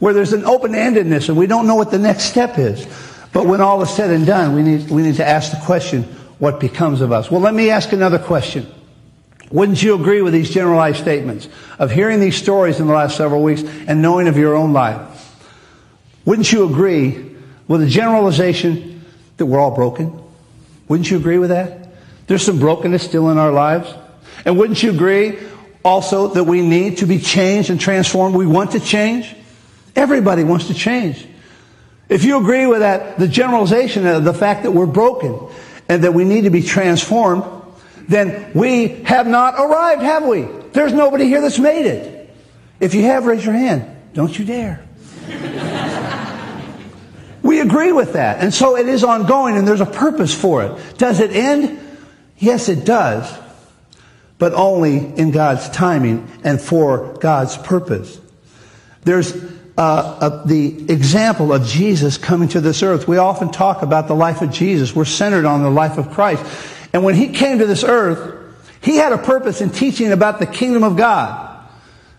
where 0.00 0.12
there's 0.12 0.32
an 0.32 0.44
open-endedness 0.44 1.28
and 1.28 1.38
we 1.38 1.46
don't 1.46 1.68
know 1.68 1.76
what 1.76 1.92
the 1.92 1.98
next 1.98 2.24
step 2.24 2.58
is. 2.58 2.84
But 3.32 3.46
when 3.46 3.60
all 3.60 3.80
is 3.82 3.90
said 3.90 4.10
and 4.10 4.26
done, 4.26 4.54
we 4.54 4.62
need, 4.62 4.90
we 4.90 5.02
need 5.02 5.14
to 5.16 5.26
ask 5.26 5.52
the 5.52 5.64
question, 5.64 6.04
what 6.42 6.58
becomes 6.58 7.00
of 7.00 7.12
us. 7.12 7.30
Well, 7.30 7.40
let 7.40 7.54
me 7.54 7.70
ask 7.70 7.92
another 7.92 8.18
question. 8.18 8.66
Wouldn't 9.52 9.80
you 9.80 9.94
agree 9.94 10.22
with 10.22 10.32
these 10.32 10.50
generalized 10.50 10.98
statements 10.98 11.48
of 11.78 11.92
hearing 11.92 12.18
these 12.18 12.34
stories 12.34 12.80
in 12.80 12.88
the 12.88 12.92
last 12.92 13.16
several 13.16 13.44
weeks 13.44 13.62
and 13.86 14.02
knowing 14.02 14.26
of 14.26 14.36
your 14.36 14.56
own 14.56 14.72
life? 14.72 15.36
Wouldn't 16.24 16.50
you 16.50 16.68
agree 16.68 17.36
with 17.68 17.80
the 17.80 17.86
generalization 17.86 19.04
that 19.36 19.46
we're 19.46 19.60
all 19.60 19.70
broken? 19.70 20.20
Wouldn't 20.88 21.08
you 21.12 21.16
agree 21.16 21.38
with 21.38 21.50
that? 21.50 21.90
There's 22.26 22.42
some 22.44 22.58
brokenness 22.58 23.04
still 23.04 23.30
in 23.30 23.38
our 23.38 23.52
lives. 23.52 23.94
And 24.44 24.58
wouldn't 24.58 24.82
you 24.82 24.90
agree 24.90 25.38
also 25.84 26.26
that 26.26 26.42
we 26.42 26.60
need 26.60 26.98
to 26.98 27.06
be 27.06 27.20
changed 27.20 27.70
and 27.70 27.80
transformed? 27.80 28.34
We 28.34 28.46
want 28.46 28.72
to 28.72 28.80
change. 28.80 29.32
Everybody 29.94 30.42
wants 30.42 30.66
to 30.66 30.74
change. 30.74 31.24
If 32.08 32.24
you 32.24 32.40
agree 32.40 32.66
with 32.66 32.80
that, 32.80 33.20
the 33.20 33.28
generalization 33.28 34.08
of 34.08 34.24
the 34.24 34.34
fact 34.34 34.64
that 34.64 34.72
we're 34.72 34.86
broken 34.86 35.38
and 35.92 36.04
that 36.04 36.14
we 36.14 36.24
need 36.24 36.44
to 36.44 36.50
be 36.50 36.62
transformed, 36.62 37.44
then 38.08 38.50
we 38.54 38.88
have 39.04 39.26
not 39.26 39.56
arrived, 39.58 40.00
have 40.00 40.24
we? 40.24 40.42
There's 40.72 40.94
nobody 40.94 41.26
here 41.26 41.42
that's 41.42 41.58
made 41.58 41.84
it. 41.84 42.34
If 42.80 42.94
you 42.94 43.02
have, 43.02 43.26
raise 43.26 43.44
your 43.44 43.54
hand. 43.54 43.84
Don't 44.14 44.36
you 44.36 44.46
dare. 44.46 44.82
we 47.42 47.60
agree 47.60 47.92
with 47.92 48.14
that. 48.14 48.42
And 48.42 48.54
so 48.54 48.78
it 48.78 48.88
is 48.88 49.04
ongoing 49.04 49.58
and 49.58 49.68
there's 49.68 49.82
a 49.82 49.86
purpose 49.86 50.34
for 50.34 50.64
it. 50.64 50.96
Does 50.96 51.20
it 51.20 51.32
end? 51.32 51.78
Yes, 52.38 52.70
it 52.70 52.86
does. 52.86 53.30
But 54.38 54.54
only 54.54 54.96
in 54.96 55.30
God's 55.30 55.68
timing 55.68 56.26
and 56.42 56.58
for 56.58 57.18
God's 57.20 57.58
purpose. 57.58 58.18
There's 59.02 59.30
uh, 59.82 60.18
uh, 60.20 60.44
the 60.44 60.92
example 60.92 61.52
of 61.52 61.66
Jesus 61.66 62.16
coming 62.16 62.48
to 62.50 62.60
this 62.60 62.84
earth. 62.84 63.08
We 63.08 63.16
often 63.16 63.50
talk 63.50 63.82
about 63.82 64.06
the 64.06 64.14
life 64.14 64.40
of 64.40 64.52
Jesus. 64.52 64.94
We're 64.94 65.04
centered 65.04 65.44
on 65.44 65.64
the 65.64 65.70
life 65.70 65.98
of 65.98 66.12
Christ. 66.12 66.44
And 66.92 67.02
when 67.02 67.16
he 67.16 67.30
came 67.30 67.58
to 67.58 67.66
this 67.66 67.82
earth, 67.82 68.38
he 68.80 68.94
had 68.94 69.10
a 69.10 69.18
purpose 69.18 69.60
in 69.60 69.70
teaching 69.70 70.12
about 70.12 70.38
the 70.38 70.46
kingdom 70.46 70.84
of 70.84 70.96
God. 70.96 71.66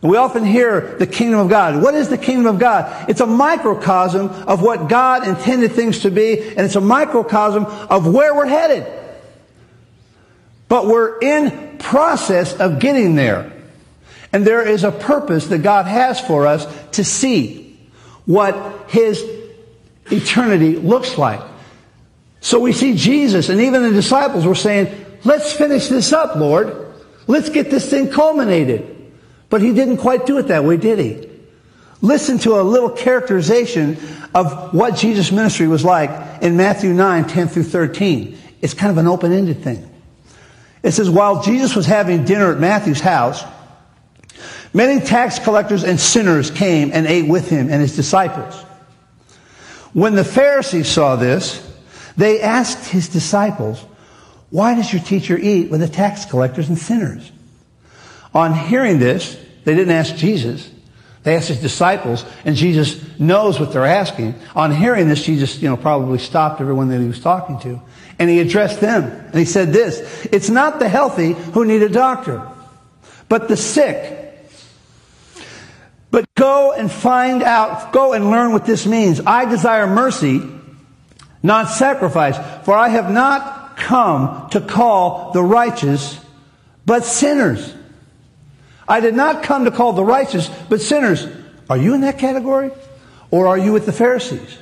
We 0.02 0.18
often 0.18 0.44
hear 0.44 0.98
the 1.00 1.08
kingdom 1.08 1.40
of 1.40 1.48
God. 1.48 1.82
What 1.82 1.96
is 1.96 2.10
the 2.10 2.18
kingdom 2.18 2.48
of 2.48 2.60
God? 2.60 3.10
It's 3.10 3.22
a 3.22 3.26
microcosm 3.26 4.28
of 4.28 4.62
what 4.62 4.90
God 4.90 5.26
intended 5.26 5.72
things 5.72 6.00
to 6.00 6.12
be, 6.12 6.42
and 6.42 6.60
it's 6.60 6.76
a 6.76 6.82
microcosm 6.82 7.64
of 7.66 8.14
where 8.14 8.36
we're 8.36 8.46
headed. 8.46 8.86
But 10.68 10.88
we're 10.88 11.18
in 11.20 11.78
process 11.78 12.54
of 12.60 12.80
getting 12.80 13.16
there. 13.16 13.53
And 14.34 14.46
there 14.46 14.68
is 14.68 14.84
a 14.84 14.92
purpose 14.92 15.48
that 15.48 15.60
God 15.60 15.86
has 15.86 16.20
for 16.20 16.48
us 16.48 16.68
to 16.94 17.04
see 17.04 17.80
what 18.26 18.90
His 18.90 19.24
eternity 20.12 20.76
looks 20.76 21.18
like. 21.18 21.42
So 22.42 22.60
we 22.60 22.74
see 22.74 22.96
Jesus 22.98 23.48
and 23.48 23.62
even 23.62 23.84
the 23.84 23.92
disciples 23.92 24.46
were 24.46 24.56
saying, 24.56 24.94
let's 25.24 25.54
finish 25.54 25.88
this 25.88 26.12
up, 26.12 26.36
Lord. 26.36 26.94
Let's 27.28 27.50
get 27.50 27.72
this 27.72 27.90
thing 27.90 28.10
culminated. 28.10 28.90
But 29.50 29.62
he 29.62 29.74
didn't 29.74 29.98
quite 29.98 30.26
do 30.26 30.40
it 30.40 30.48
that 30.48 30.66
way, 30.66 30.78
did 30.78 31.00
he? 31.00 31.30
Listen 32.02 32.38
to 32.40 32.60
a 32.60 32.64
little 32.64 32.90
characterization 32.90 33.98
of 34.36 34.74
what 34.74 34.98
Jesus' 34.98 35.32
ministry 35.32 35.68
was 35.68 35.86
like 35.86 36.42
in 36.42 36.58
Matthew 36.58 36.92
9, 36.92 37.28
10 37.28 37.48
through 37.48 37.64
13. 37.64 38.38
It's 38.62 38.74
kind 38.74 38.92
of 38.92 38.98
an 38.98 39.08
open-ended 39.08 39.64
thing. 39.64 39.90
It 40.82 40.92
says, 40.92 41.10
while 41.10 41.44
Jesus 41.44 41.78
was 41.78 41.86
having 41.86 42.26
dinner 42.26 42.52
at 42.52 42.60
Matthew's 42.60 43.00
house, 43.00 43.46
many 44.74 45.00
tax 45.00 45.40
collectors 45.40 45.84
and 45.84 46.00
sinners 46.00 46.52
came 46.52 46.92
and 46.92 47.08
ate 47.08 47.28
with 47.28 47.50
him 47.50 47.70
and 47.70 47.82
his 47.82 47.96
disciples. 47.96 48.56
When 49.94 50.16
the 50.16 50.24
Pharisees 50.24 50.88
saw 50.88 51.16
this, 51.16 51.62
they 52.18 52.42
asked 52.42 52.90
his 52.90 53.10
disciples, 53.10 53.84
why 54.54 54.76
does 54.76 54.94
your 54.94 55.02
teacher 55.02 55.36
eat 55.36 55.72
with 55.72 55.80
the 55.80 55.88
tax 55.88 56.26
collectors 56.26 56.70
and 56.70 56.78
sinners? 56.78 57.32
On 58.36 58.54
hearing 58.54 59.00
this, 59.00 59.36
they 59.64 59.74
didn't 59.74 59.96
ask 59.96 60.16
Jesus. 60.16 60.70
They 61.24 61.36
asked 61.36 61.48
his 61.48 61.60
disciples, 61.60 62.24
and 62.46 62.56
Jesus 62.56 63.02
knows 63.18 63.60
what 63.60 63.74
they're 63.74 63.86
asking. 63.86 64.36
On 64.56 64.72
hearing 64.72 65.08
this, 65.08 65.24
Jesus, 65.24 65.60
you 65.60 65.70
know, 65.70 65.78
probably 65.78 66.20
stopped 66.20 66.62
everyone 66.62 66.90
that 66.90 67.00
he 67.00 67.08
was 67.08 67.20
talking 67.20 67.60
to. 67.62 67.82
And 68.20 68.30
he 68.30 68.40
addressed 68.40 68.80
them. 68.80 69.06
And 69.06 69.36
he 69.36 69.46
said 69.46 69.74
this, 69.74 70.28
It's 70.32 70.52
not 70.52 70.78
the 70.78 70.88
healthy 70.88 71.34
who 71.34 71.66
need 71.66 71.82
a 71.82 71.90
doctor, 71.90 72.48
but 73.30 73.48
the 73.48 73.58
sick. 73.58 74.23
But 76.14 76.32
go 76.36 76.74
and 76.74 76.92
find 76.92 77.42
out, 77.42 77.92
go 77.92 78.14
and 78.14 78.30
learn 78.30 78.52
what 78.52 78.68
this 78.68 78.86
means. 78.86 79.20
I 79.26 79.46
desire 79.46 79.88
mercy, 79.88 80.48
not 81.42 81.72
sacrifice, 81.72 82.38
for 82.64 82.76
I 82.76 82.90
have 82.90 83.10
not 83.10 83.78
come 83.78 84.48
to 84.52 84.62
call 84.62 85.32
the 85.32 85.42
righteous, 85.42 86.20
but 86.86 87.04
sinners. 87.04 87.74
I 88.88 89.00
did 89.00 89.16
not 89.16 89.42
come 89.42 89.66
to 89.66 89.72
call 89.72 89.94
the 89.94 90.06
righteous, 90.06 90.52
but 90.70 90.82
sinners. 90.82 91.26
Are 91.68 91.78
you 91.78 91.96
in 91.96 92.02
that 92.02 92.20
category? 92.20 92.70
Or 93.32 93.48
are 93.48 93.58
you 93.58 93.74
with 93.74 93.88
the 93.88 93.92
Pharisees? 93.92 94.60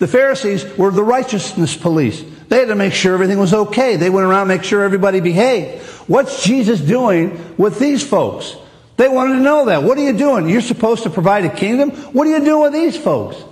The 0.00 0.08
Pharisees 0.08 0.64
were 0.76 0.90
the 0.90 1.04
righteousness 1.04 1.76
police. 1.76 2.20
They 2.48 2.58
had 2.58 2.66
to 2.66 2.74
make 2.74 2.94
sure 2.94 3.14
everything 3.14 3.38
was 3.38 3.54
okay. 3.54 3.94
They 3.94 4.10
went 4.10 4.26
around 4.26 4.48
make 4.48 4.64
sure 4.64 4.82
everybody 4.82 5.20
behaved. 5.20 5.84
What's 6.08 6.42
Jesus 6.42 6.80
doing 6.80 7.54
with 7.56 7.78
these 7.78 8.04
folks? 8.04 8.56
They 9.00 9.08
wanted 9.08 9.36
to 9.36 9.40
know 9.40 9.64
that. 9.64 9.82
What 9.82 9.96
are 9.96 10.02
you 10.02 10.12
doing? 10.12 10.46
You're 10.46 10.60
supposed 10.60 11.04
to 11.04 11.10
provide 11.10 11.46
a 11.46 11.48
kingdom? 11.48 11.90
What 12.12 12.26
are 12.26 12.30
you 12.38 12.44
doing 12.44 12.60
with 12.64 12.74
these 12.74 12.98
folks? 12.98 13.42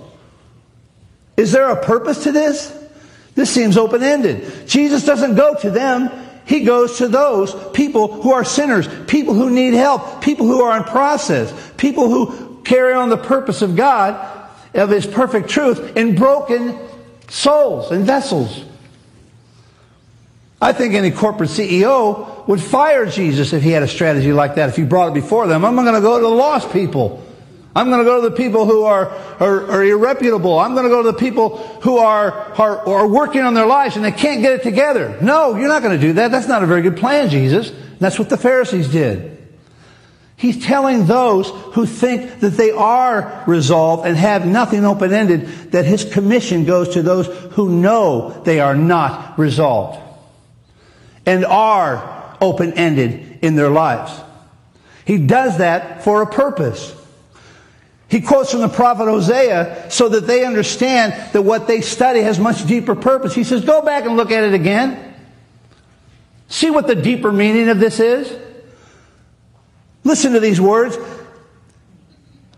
Is 1.37 1.51
there 1.51 1.71
a 1.71 1.83
purpose 1.83 2.25
to 2.25 2.31
this? 2.31 2.71
This 3.33 3.49
seems 3.49 3.75
open 3.75 4.03
ended. 4.03 4.67
Jesus 4.67 5.07
doesn't 5.07 5.33
go 5.33 5.55
to 5.55 5.71
them. 5.71 6.11
He 6.45 6.65
goes 6.65 6.99
to 6.99 7.07
those 7.07 7.55
people 7.71 8.21
who 8.21 8.31
are 8.31 8.43
sinners, 8.43 8.87
people 9.05 9.33
who 9.33 9.49
need 9.49 9.73
help, 9.73 10.21
people 10.21 10.45
who 10.45 10.61
are 10.61 10.77
in 10.77 10.83
process, 10.83 11.51
people 11.77 12.09
who 12.09 12.61
carry 12.61 12.93
on 12.93 13.09
the 13.09 13.17
purpose 13.17 13.63
of 13.63 13.75
God, 13.75 14.13
of 14.75 14.91
His 14.91 15.07
perfect 15.07 15.49
truth, 15.49 15.97
in 15.97 16.13
broken 16.13 16.77
souls 17.27 17.89
and 17.89 18.05
vessels. 18.05 18.65
I 20.61 20.73
think 20.73 20.93
any 20.93 21.09
corporate 21.09 21.49
CEO 21.49 22.38
would 22.49 22.59
fire 22.59 23.05
Jesus 23.05 23.53
if 23.53 23.61
he 23.61 23.69
had 23.69 23.83
a 23.83 23.87
strategy 23.87 24.33
like 24.33 24.55
that, 24.55 24.69
if 24.69 24.75
he 24.75 24.83
brought 24.83 25.09
it 25.09 25.13
before 25.13 25.45
them. 25.45 25.63
I'm 25.63 25.75
going 25.75 25.93
to 25.93 26.01
go 26.01 26.17
to 26.17 26.23
the 26.23 26.27
lost 26.27 26.73
people. 26.73 27.23
I'm 27.75 27.91
going 27.91 27.99
to 27.99 28.03
go 28.03 28.23
to 28.23 28.29
the 28.31 28.35
people 28.35 28.65
who 28.65 28.85
are, 28.85 29.09
are, 29.39 29.69
are 29.69 29.83
irreputable. 29.83 30.59
I'm 30.59 30.73
going 30.73 30.85
to 30.85 30.89
go 30.89 31.03
to 31.03 31.11
the 31.11 31.17
people 31.19 31.57
who 31.83 31.99
are, 31.99 32.31
are, 32.59 32.87
are 32.87 33.07
working 33.07 33.41
on 33.41 33.53
their 33.53 33.67
lives 33.67 33.97
and 33.97 34.03
they 34.03 34.11
can't 34.11 34.41
get 34.41 34.53
it 34.53 34.63
together. 34.63 35.15
No, 35.21 35.57
you're 35.57 35.67
not 35.67 35.83
going 35.83 35.95
to 35.95 36.01
do 36.01 36.13
that. 36.13 36.31
That's 36.31 36.47
not 36.47 36.63
a 36.63 36.65
very 36.65 36.81
good 36.81 36.97
plan, 36.97 37.29
Jesus. 37.29 37.71
That's 37.99 38.17
what 38.17 38.29
the 38.29 38.37
Pharisees 38.37 38.89
did. 38.89 39.37
He's 40.35 40.65
telling 40.65 41.05
those 41.05 41.51
who 41.75 41.85
think 41.85 42.39
that 42.39 42.53
they 42.57 42.71
are 42.71 43.43
resolved 43.45 44.07
and 44.07 44.17
have 44.17 44.47
nothing 44.47 44.85
open 44.85 45.13
ended 45.13 45.45
that 45.73 45.85
his 45.85 46.03
commission 46.03 46.65
goes 46.65 46.89
to 46.95 47.03
those 47.03 47.27
who 47.51 47.69
know 47.69 48.41
they 48.43 48.59
are 48.59 48.75
not 48.75 49.37
resolved 49.37 49.99
and 51.27 51.45
are 51.45 52.18
open 52.41 52.73
ended 52.73 53.39
in 53.41 53.55
their 53.55 53.69
lives. 53.69 54.11
He 55.05 55.17
does 55.17 55.57
that 55.57 56.03
for 56.03 56.21
a 56.21 56.27
purpose. 56.27 56.95
He 58.09 58.21
quotes 58.21 58.51
from 58.51 58.61
the 58.61 58.69
prophet 58.69 59.05
Hosea 59.05 59.91
so 59.91 60.09
that 60.09 60.25
they 60.25 60.43
understand 60.43 61.13
that 61.33 61.43
what 61.43 61.67
they 61.67 61.81
study 61.81 62.21
has 62.21 62.39
much 62.39 62.65
deeper 62.65 62.95
purpose. 62.95 63.35
He 63.35 63.43
says, 63.43 63.63
go 63.63 63.81
back 63.83 64.05
and 64.05 64.17
look 64.17 64.31
at 64.31 64.43
it 64.43 64.53
again. 64.53 65.13
See 66.47 66.71
what 66.71 66.87
the 66.87 66.95
deeper 66.95 67.31
meaning 67.31 67.69
of 67.69 67.79
this 67.79 67.99
is. 67.99 68.35
Listen 70.03 70.33
to 70.33 70.39
these 70.39 70.59
words. 70.59 70.97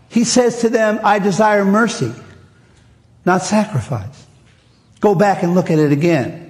He 0.08 0.24
says 0.24 0.62
to 0.62 0.70
them, 0.70 1.00
I 1.04 1.18
desire 1.18 1.64
mercy, 1.64 2.12
not 3.26 3.42
sacrifice. 3.42 4.26
Go 5.00 5.14
back 5.14 5.42
and 5.42 5.54
look 5.54 5.70
at 5.70 5.78
it 5.78 5.92
again. 5.92 6.41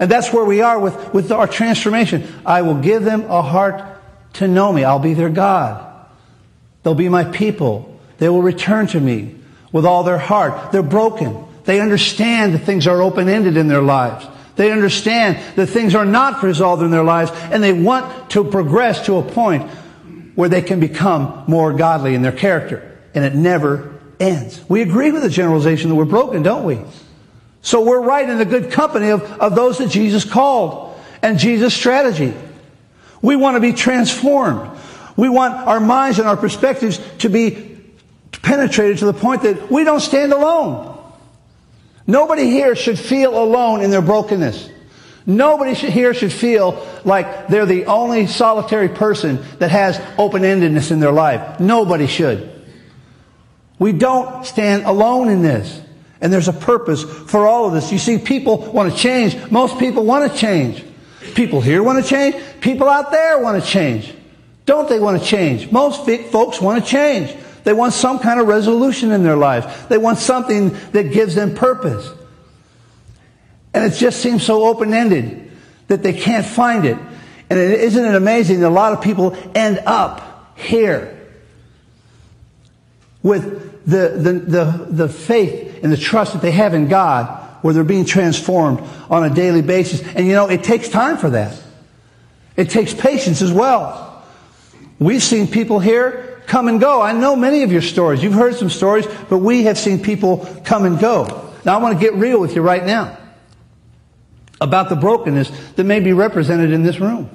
And 0.00 0.10
that's 0.10 0.32
where 0.32 0.44
we 0.44 0.60
are 0.60 0.78
with, 0.78 1.12
with 1.12 1.32
our 1.32 1.46
transformation. 1.46 2.26
I 2.46 2.62
will 2.62 2.80
give 2.80 3.02
them 3.04 3.22
a 3.22 3.42
heart 3.42 3.82
to 4.34 4.46
know 4.46 4.72
me. 4.72 4.84
I'll 4.84 4.98
be 4.98 5.14
their 5.14 5.30
God. 5.30 5.84
They'll 6.82 6.94
be 6.94 7.08
my 7.08 7.24
people. 7.24 8.00
They 8.18 8.28
will 8.28 8.42
return 8.42 8.86
to 8.88 9.00
me 9.00 9.34
with 9.72 9.84
all 9.84 10.04
their 10.04 10.18
heart. 10.18 10.72
They're 10.72 10.82
broken. 10.82 11.44
They 11.64 11.80
understand 11.80 12.54
that 12.54 12.60
things 12.60 12.86
are 12.86 13.02
open-ended 13.02 13.56
in 13.56 13.68
their 13.68 13.82
lives. 13.82 14.26
They 14.56 14.72
understand 14.72 15.38
that 15.56 15.66
things 15.66 15.94
are 15.94 16.04
not 16.04 16.42
resolved 16.42 16.82
in 16.82 16.90
their 16.90 17.04
lives 17.04 17.30
and 17.52 17.62
they 17.62 17.72
want 17.72 18.30
to 18.30 18.42
progress 18.44 19.06
to 19.06 19.16
a 19.16 19.22
point 19.22 19.70
where 20.34 20.48
they 20.48 20.62
can 20.62 20.80
become 20.80 21.44
more 21.46 21.72
godly 21.72 22.14
in 22.14 22.22
their 22.22 22.32
character. 22.32 22.98
And 23.14 23.24
it 23.24 23.34
never 23.34 24.00
ends. 24.18 24.60
We 24.68 24.82
agree 24.82 25.12
with 25.12 25.22
the 25.22 25.28
generalization 25.28 25.90
that 25.90 25.96
we're 25.96 26.04
broken, 26.04 26.42
don't 26.42 26.64
we? 26.64 26.80
So 27.62 27.84
we're 27.84 28.00
right 28.00 28.28
in 28.28 28.38
the 28.38 28.44
good 28.44 28.70
company 28.70 29.10
of, 29.10 29.22
of 29.40 29.54
those 29.54 29.78
that 29.78 29.90
Jesus 29.90 30.24
called 30.24 30.98
and 31.22 31.38
Jesus' 31.38 31.74
strategy. 31.74 32.34
We 33.20 33.36
want 33.36 33.56
to 33.56 33.60
be 33.60 33.72
transformed. 33.72 34.78
We 35.16 35.28
want 35.28 35.54
our 35.54 35.80
minds 35.80 36.18
and 36.18 36.28
our 36.28 36.36
perspectives 36.36 37.00
to 37.18 37.28
be 37.28 37.76
penetrated 38.30 38.98
to 38.98 39.06
the 39.06 39.12
point 39.12 39.42
that 39.42 39.70
we 39.70 39.84
don't 39.84 40.00
stand 40.00 40.32
alone. 40.32 40.96
Nobody 42.06 42.44
here 42.44 42.76
should 42.76 42.98
feel 42.98 43.36
alone 43.36 43.82
in 43.82 43.90
their 43.90 44.00
brokenness. 44.00 44.70
Nobody 45.26 45.74
here 45.74 46.14
should 46.14 46.32
feel 46.32 46.86
like 47.04 47.48
they're 47.48 47.66
the 47.66 47.84
only 47.84 48.26
solitary 48.26 48.88
person 48.88 49.44
that 49.58 49.70
has 49.70 50.00
open-endedness 50.16 50.90
in 50.90 51.00
their 51.00 51.12
life. 51.12 51.60
Nobody 51.60 52.06
should. 52.06 52.50
We 53.78 53.92
don't 53.92 54.46
stand 54.46 54.84
alone 54.84 55.28
in 55.28 55.42
this. 55.42 55.82
And 56.20 56.32
there's 56.32 56.48
a 56.48 56.52
purpose 56.52 57.04
for 57.04 57.46
all 57.46 57.66
of 57.66 57.72
this. 57.72 57.92
You 57.92 57.98
see, 57.98 58.18
people 58.18 58.58
want 58.72 58.92
to 58.92 58.98
change. 58.98 59.50
Most 59.50 59.78
people 59.78 60.04
want 60.04 60.30
to 60.30 60.36
change. 60.36 60.84
People 61.34 61.60
here 61.60 61.82
want 61.82 62.02
to 62.02 62.08
change. 62.08 62.36
People 62.60 62.88
out 62.88 63.10
there 63.10 63.40
want 63.40 63.62
to 63.62 63.68
change. 63.68 64.12
Don't 64.66 64.88
they 64.88 64.98
want 64.98 65.20
to 65.20 65.24
change? 65.26 65.70
Most 65.70 66.04
folks 66.30 66.60
want 66.60 66.84
to 66.84 66.90
change. 66.90 67.34
They 67.64 67.72
want 67.72 67.92
some 67.92 68.18
kind 68.18 68.40
of 68.40 68.48
resolution 68.48 69.12
in 69.12 69.22
their 69.22 69.36
lives. 69.36 69.66
They 69.88 69.98
want 69.98 70.18
something 70.18 70.70
that 70.92 71.12
gives 71.12 71.34
them 71.34 71.54
purpose. 71.54 72.10
And 73.74 73.84
it 73.84 73.96
just 73.96 74.20
seems 74.20 74.42
so 74.42 74.66
open-ended 74.66 75.50
that 75.88 76.02
they 76.02 76.12
can't 76.12 76.46
find 76.46 76.84
it. 76.84 76.98
And 77.50 77.58
is 77.58 77.94
isn't 77.94 78.04
it 78.04 78.14
amazing 78.14 78.60
that 78.60 78.68
a 78.68 78.70
lot 78.70 78.92
of 78.92 79.02
people 79.02 79.36
end 79.54 79.80
up 79.86 80.58
here 80.58 81.14
with 83.22 83.84
the, 83.86 84.08
the, 84.16 84.32
the, 84.32 84.86
the 84.90 85.08
faith 85.08 85.67
and 85.82 85.92
the 85.92 85.96
trust 85.96 86.32
that 86.32 86.42
they 86.42 86.50
have 86.50 86.74
in 86.74 86.88
God 86.88 87.44
where 87.62 87.74
they're 87.74 87.84
being 87.84 88.04
transformed 88.04 88.80
on 89.10 89.24
a 89.24 89.34
daily 89.34 89.62
basis. 89.62 90.02
And 90.14 90.26
you 90.26 90.32
know, 90.32 90.48
it 90.48 90.62
takes 90.64 90.88
time 90.88 91.16
for 91.16 91.30
that. 91.30 91.60
It 92.56 92.70
takes 92.70 92.94
patience 92.94 93.42
as 93.42 93.52
well. 93.52 94.24
We've 94.98 95.22
seen 95.22 95.46
people 95.46 95.78
here 95.78 96.42
come 96.46 96.66
and 96.68 96.80
go. 96.80 97.00
I 97.00 97.12
know 97.12 97.36
many 97.36 97.62
of 97.62 97.70
your 97.70 97.82
stories. 97.82 98.22
You've 98.22 98.32
heard 98.34 98.56
some 98.56 98.70
stories, 98.70 99.06
but 99.28 99.38
we 99.38 99.64
have 99.64 99.78
seen 99.78 100.02
people 100.02 100.48
come 100.64 100.84
and 100.84 100.98
go. 100.98 101.52
Now 101.64 101.78
I 101.78 101.82
want 101.82 101.98
to 101.98 102.00
get 102.00 102.14
real 102.14 102.40
with 102.40 102.54
you 102.56 102.62
right 102.62 102.84
now 102.84 103.16
about 104.60 104.88
the 104.88 104.96
brokenness 104.96 105.50
that 105.76 105.84
may 105.84 106.00
be 106.00 106.12
represented 106.12 106.72
in 106.72 106.82
this 106.82 106.98
room. 106.98 107.28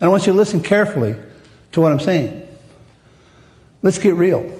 And 0.00 0.08
I 0.08 0.08
want 0.08 0.26
you 0.26 0.32
to 0.32 0.36
listen 0.36 0.62
carefully 0.62 1.14
to 1.72 1.80
what 1.80 1.92
I'm 1.92 2.00
saying. 2.00 2.46
Let's 3.80 3.98
get 3.98 4.14
real. 4.14 4.52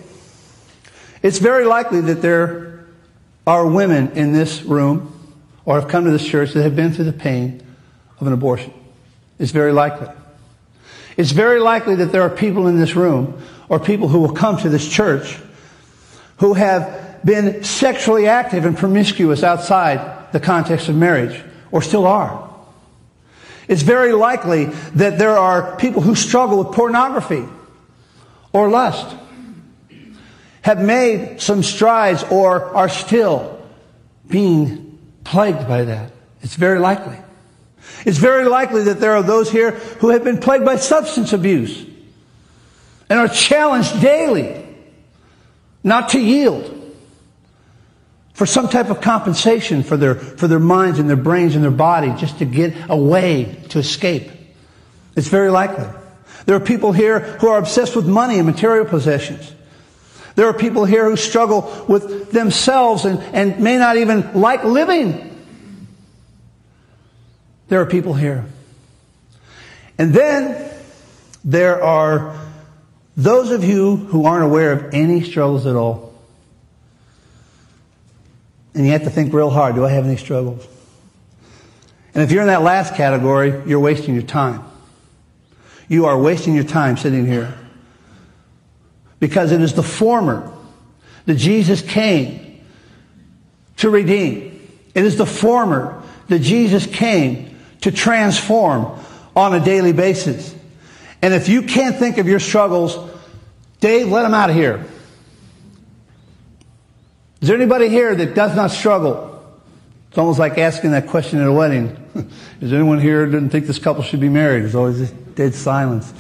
It's 1.23 1.39
very 1.39 1.65
likely 1.65 2.01
that 2.03 2.23
there 2.23 2.72
are 3.47 3.67
women 3.67 4.13
in 4.13 4.33
this 4.33 4.63
room 4.63 5.09
or 5.65 5.81
have 5.81 5.89
come 5.89 6.05
to 6.05 6.11
this 6.11 6.27
church 6.27 6.53
that 6.53 6.63
have 6.63 6.77
been 6.77 6.93
through 6.93 7.07
the 7.07 7.13
pain 7.13 7.63
of 8.21 8.27
an 8.27 8.33
abortion. 8.33 8.73
It's 9.39 9.53
very 9.53 9.73
likely. 9.73 10.09
It's 11.17 11.33
very 11.33 11.61
likely 11.61 11.97
that 11.97 12.13
there 12.13 12.23
are 12.23 12.31
people 12.31 12.67
in 12.69 12.79
this 12.79 12.95
room 12.95 13.43
or 13.69 13.79
people 13.79 14.09
who 14.09 14.21
will 14.21 14.33
come 14.33 14.57
to 14.59 14.69
this 14.69 14.89
church 14.89 15.39
who 16.39 16.55
have 16.55 17.21
been 17.25 17.63
sexually 17.63 18.27
active 18.27 18.65
and 18.65 18.77
promiscuous 18.77 19.43
outside 19.43 20.33
the 20.33 20.41
context 20.41 20.89
of 20.89 20.97
marriage, 20.97 21.41
or 21.71 21.83
still 21.83 22.07
are. 22.07 22.51
It's 23.69 23.83
very 23.83 24.13
likely 24.13 24.65
that 24.95 25.19
there 25.19 25.37
are 25.39 25.77
people 25.77 26.03
who 26.03 26.15
struggle 26.15 26.65
with 26.65 26.75
pornography 26.75 27.45
or 28.53 28.69
lust, 28.69 29.17
have 30.63 30.81
made 30.81 31.41
some 31.41 31.63
strides, 31.63 32.25
or 32.25 32.75
are 32.75 32.89
still 32.89 33.61
being 34.29 34.99
plagued 35.25 35.69
by 35.69 35.85
that. 35.85 36.13
It's 36.41 36.55
very 36.55 36.79
likely. 36.79 37.19
It's 38.05 38.19
very 38.19 38.45
likely 38.45 38.85
that 38.85 39.01
there 39.01 39.13
are 39.13 39.23
those 39.23 39.51
here 39.51 39.73
who 39.73 40.11
have 40.11 40.25
been 40.25 40.39
plagued 40.39 40.65
by 40.65 40.77
substance 40.77 41.33
abuse 41.33 41.85
and 43.09 43.19
are 43.19 43.29
challenged 43.29 44.01
daily 44.01 44.65
not 45.85 46.11
to 46.11 46.21
yield 46.21 46.79
for 48.33 48.47
some 48.47 48.69
type 48.69 48.89
of 48.89 49.01
compensation 49.01 49.83
for 49.83 49.97
their, 49.97 50.15
for 50.15 50.49
their 50.49 50.59
minds 50.59 50.99
and 50.99 51.09
their 51.09 51.17
brains 51.17 51.55
and 51.55 51.63
their 51.63 51.71
body 51.71 52.13
just 52.19 52.39
to 52.39 52.45
get 52.45 52.75
away, 52.89 53.63
to 53.69 53.79
escape. 53.79 54.31
It's 55.15 55.29
very 55.29 55.51
likely. 55.51 55.87
There 56.47 56.57
are 56.57 56.61
people 56.61 56.93
here 56.93 57.21
who 57.21 57.49
are 57.49 57.59
obsessed 57.59 57.95
with 57.95 58.07
money 58.07 58.39
and 58.39 58.47
material 58.47 58.85
possessions. 58.85 59.53
There 60.35 60.47
are 60.47 60.55
people 60.55 60.85
here 60.85 61.09
who 61.09 61.17
struggle 61.17 61.85
with 61.89 62.33
themselves 62.33 63.05
and, 63.05 63.19
and 63.35 63.61
may 63.61 63.77
not 63.77 63.97
even 63.97 64.41
like 64.41 64.65
living. 64.65 65.29
There 67.69 67.81
are 67.81 67.87
people 67.87 68.15
here. 68.15 68.45
And 69.99 70.13
then 70.15 70.71
there 71.45 71.83
are 71.83 72.39
those 73.17 73.51
of 73.51 73.65
you 73.65 73.97
who 73.97 74.25
aren't 74.25 74.45
aware 74.45 74.73
of 74.73 74.95
any 74.95 75.23
struggles 75.23 75.67
at 75.67 75.77
all. 75.77 76.15
And 78.75 78.87
you 78.87 78.93
have 78.93 79.05
to 79.05 79.11
think 79.11 79.35
real 79.35 79.51
hard 79.51 79.75
do 79.75 79.85
I 79.85 79.91
have 79.91 80.07
any 80.07 80.17
struggles? 80.17 80.67
And 82.15 82.23
if 82.23 82.31
you're 82.31 82.43
in 82.43 82.49
that 82.49 82.63
last 82.63 82.95
category, 82.95 83.63
you're 83.67 83.81
wasting 83.81 84.15
your 84.15 84.23
time. 84.23 84.63
You 85.89 86.07
are 86.07 86.19
wasting 86.19 86.55
your 86.55 86.65
time 86.65 86.97
sitting 86.97 87.27
here. 87.27 87.55
Because 89.23 89.53
it 89.53 89.61
is 89.61 89.73
the 89.75 89.85
former 89.85 90.53
that 91.27 91.37
Jesus 91.37 91.81
came 91.81 92.61
to 93.77 93.89
redeem. 93.89 94.69
It 94.97 95.05
is 95.05 95.17
the 95.17 95.27
former 95.27 96.03
that 96.27 96.41
Jesus 96.41 96.89
came 96.89 97.57
to 97.83 97.93
transform 97.93 98.99
on 99.37 99.55
a 99.55 99.65
daily 99.65 99.93
basis. 99.93 100.53
And 101.23 101.33
if 101.33 101.49
you 101.49 101.63
can't 101.63 101.95
think 101.95 102.19
of 102.19 102.27
your 102.27 102.41
struggles, 102.41 102.99
Dave, 103.79 104.09
let 104.09 104.23
them 104.23 104.35
out 104.35 104.51
of 104.51 104.57
here. 104.57 104.85
Is 107.41 107.47
there 107.47 107.57
anybody 107.57 107.89
here 107.89 108.17
that 108.17 108.35
does 108.35 108.57
not 108.57 108.73
struggle? 108.73 109.41
It's 110.09 110.19
almost 110.19 110.41
like 110.41 110.59
asking 110.59 110.91
that 110.91 111.07
question 111.07 111.39
at 111.39 111.47
a 111.47 111.53
wedding. 111.53 111.97
Is 112.61 112.73
anyone 112.73 112.99
here 112.99 113.25
that 113.27 113.31
doesn't 113.31 113.51
think 113.51 113.69
this 113.69 113.79
couple 113.79 114.03
should 114.03 114.19
be 114.19 114.29
married? 114.29 114.65
There's 114.65 114.75
always 114.75 115.13
dead 115.13 115.55
silence. 115.55 116.13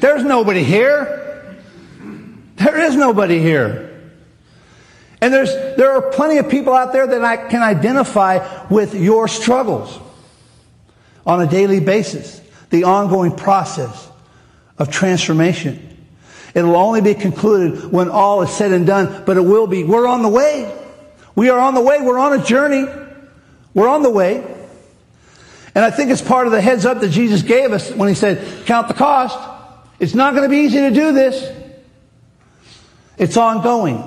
There's 0.00 0.22
nobody 0.22 0.62
here. 0.62 1.20
There 2.60 2.78
is 2.78 2.94
nobody 2.94 3.40
here. 3.40 3.86
And 5.22 5.32
there's, 5.32 5.50
there 5.76 5.92
are 5.92 6.10
plenty 6.12 6.36
of 6.36 6.50
people 6.50 6.74
out 6.74 6.92
there 6.92 7.06
that 7.06 7.24
I 7.24 7.48
can 7.48 7.62
identify 7.62 8.66
with 8.68 8.94
your 8.94 9.28
struggles 9.28 9.98
on 11.26 11.40
a 11.40 11.46
daily 11.46 11.80
basis. 11.80 12.38
The 12.68 12.84
ongoing 12.84 13.34
process 13.34 14.08
of 14.78 14.90
transformation. 14.90 15.86
It'll 16.54 16.76
only 16.76 17.00
be 17.00 17.14
concluded 17.14 17.90
when 17.90 18.10
all 18.10 18.42
is 18.42 18.50
said 18.50 18.72
and 18.72 18.86
done, 18.86 19.24
but 19.24 19.38
it 19.38 19.42
will 19.42 19.66
be. 19.66 19.82
We're 19.82 20.06
on 20.06 20.22
the 20.22 20.28
way. 20.28 20.70
We 21.34 21.48
are 21.48 21.58
on 21.58 21.74
the 21.74 21.80
way. 21.80 22.00
We're 22.02 22.18
on 22.18 22.38
a 22.38 22.44
journey. 22.44 22.86
We're 23.72 23.88
on 23.88 24.02
the 24.02 24.10
way. 24.10 24.44
And 25.74 25.84
I 25.84 25.90
think 25.90 26.10
it's 26.10 26.22
part 26.22 26.46
of 26.46 26.52
the 26.52 26.60
heads 26.60 26.84
up 26.84 27.00
that 27.00 27.10
Jesus 27.10 27.42
gave 27.42 27.72
us 27.72 27.90
when 27.90 28.08
he 28.08 28.14
said, 28.14 28.66
count 28.66 28.88
the 28.88 28.94
cost. 28.94 29.38
It's 29.98 30.14
not 30.14 30.34
going 30.34 30.42
to 30.44 30.50
be 30.50 30.58
easy 30.58 30.78
to 30.78 30.90
do 30.90 31.12
this. 31.12 31.56
It's 33.20 33.36
ongoing. 33.36 34.02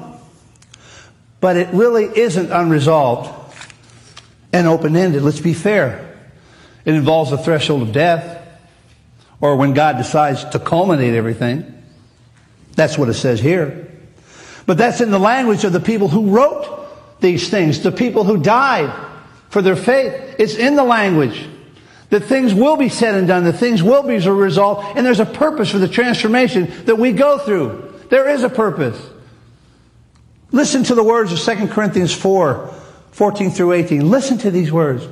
But 1.39 1.55
it 1.55 1.69
really 1.71 2.05
isn't 2.05 2.51
unresolved 2.51 3.29
and 4.51 4.67
open 4.67 4.95
ended. 4.95 5.21
Let's 5.21 5.39
be 5.39 5.53
fair. 5.53 6.17
It 6.83 6.95
involves 6.95 7.29
the 7.29 7.37
threshold 7.37 7.83
of 7.83 7.91
death 7.91 8.41
or 9.39 9.55
when 9.55 9.73
God 9.73 9.97
decides 9.97 10.43
to 10.45 10.59
culminate 10.59 11.13
everything. 11.13 11.83
That's 12.75 12.97
what 12.97 13.07
it 13.07 13.13
says 13.13 13.39
here. 13.39 13.91
But 14.65 14.79
that's 14.79 14.99
in 14.99 15.11
the 15.11 15.19
language 15.19 15.63
of 15.63 15.73
the 15.73 15.79
people 15.79 16.07
who 16.07 16.31
wrote 16.31 17.19
these 17.19 17.49
things, 17.49 17.81
the 17.81 17.91
people 17.91 18.23
who 18.23 18.41
died 18.41 18.91
for 19.49 19.61
their 19.61 19.75
faith. 19.75 20.35
It's 20.39 20.55
in 20.55 20.75
the 20.75 20.83
language 20.83 21.45
that 22.09 22.21
things 22.21 22.53
will 22.53 22.77
be 22.77 22.89
said 22.89 23.13
and 23.13 23.27
done, 23.27 23.43
that 23.43 23.53
things 23.53 23.83
will 23.83 24.01
be 24.01 24.17
resolved, 24.17 24.97
and 24.97 25.05
there's 25.05 25.19
a 25.19 25.25
purpose 25.25 25.69
for 25.69 25.77
the 25.77 25.87
transformation 25.87 26.71
that 26.85 26.97
we 26.97 27.11
go 27.11 27.37
through. 27.37 27.92
There 28.13 28.29
is 28.29 28.43
a 28.43 28.49
purpose. 28.49 29.09
Listen 30.51 30.83
to 30.83 30.93
the 30.93 31.03
words 31.03 31.31
of 31.31 31.39
2 31.39 31.69
Corinthians 31.69 32.13
4, 32.13 32.71
14 33.09 33.49
through 33.49 33.71
18. 33.71 34.07
Listen 34.07 34.37
to 34.37 34.51
these 34.51 34.71
words. 34.71 35.03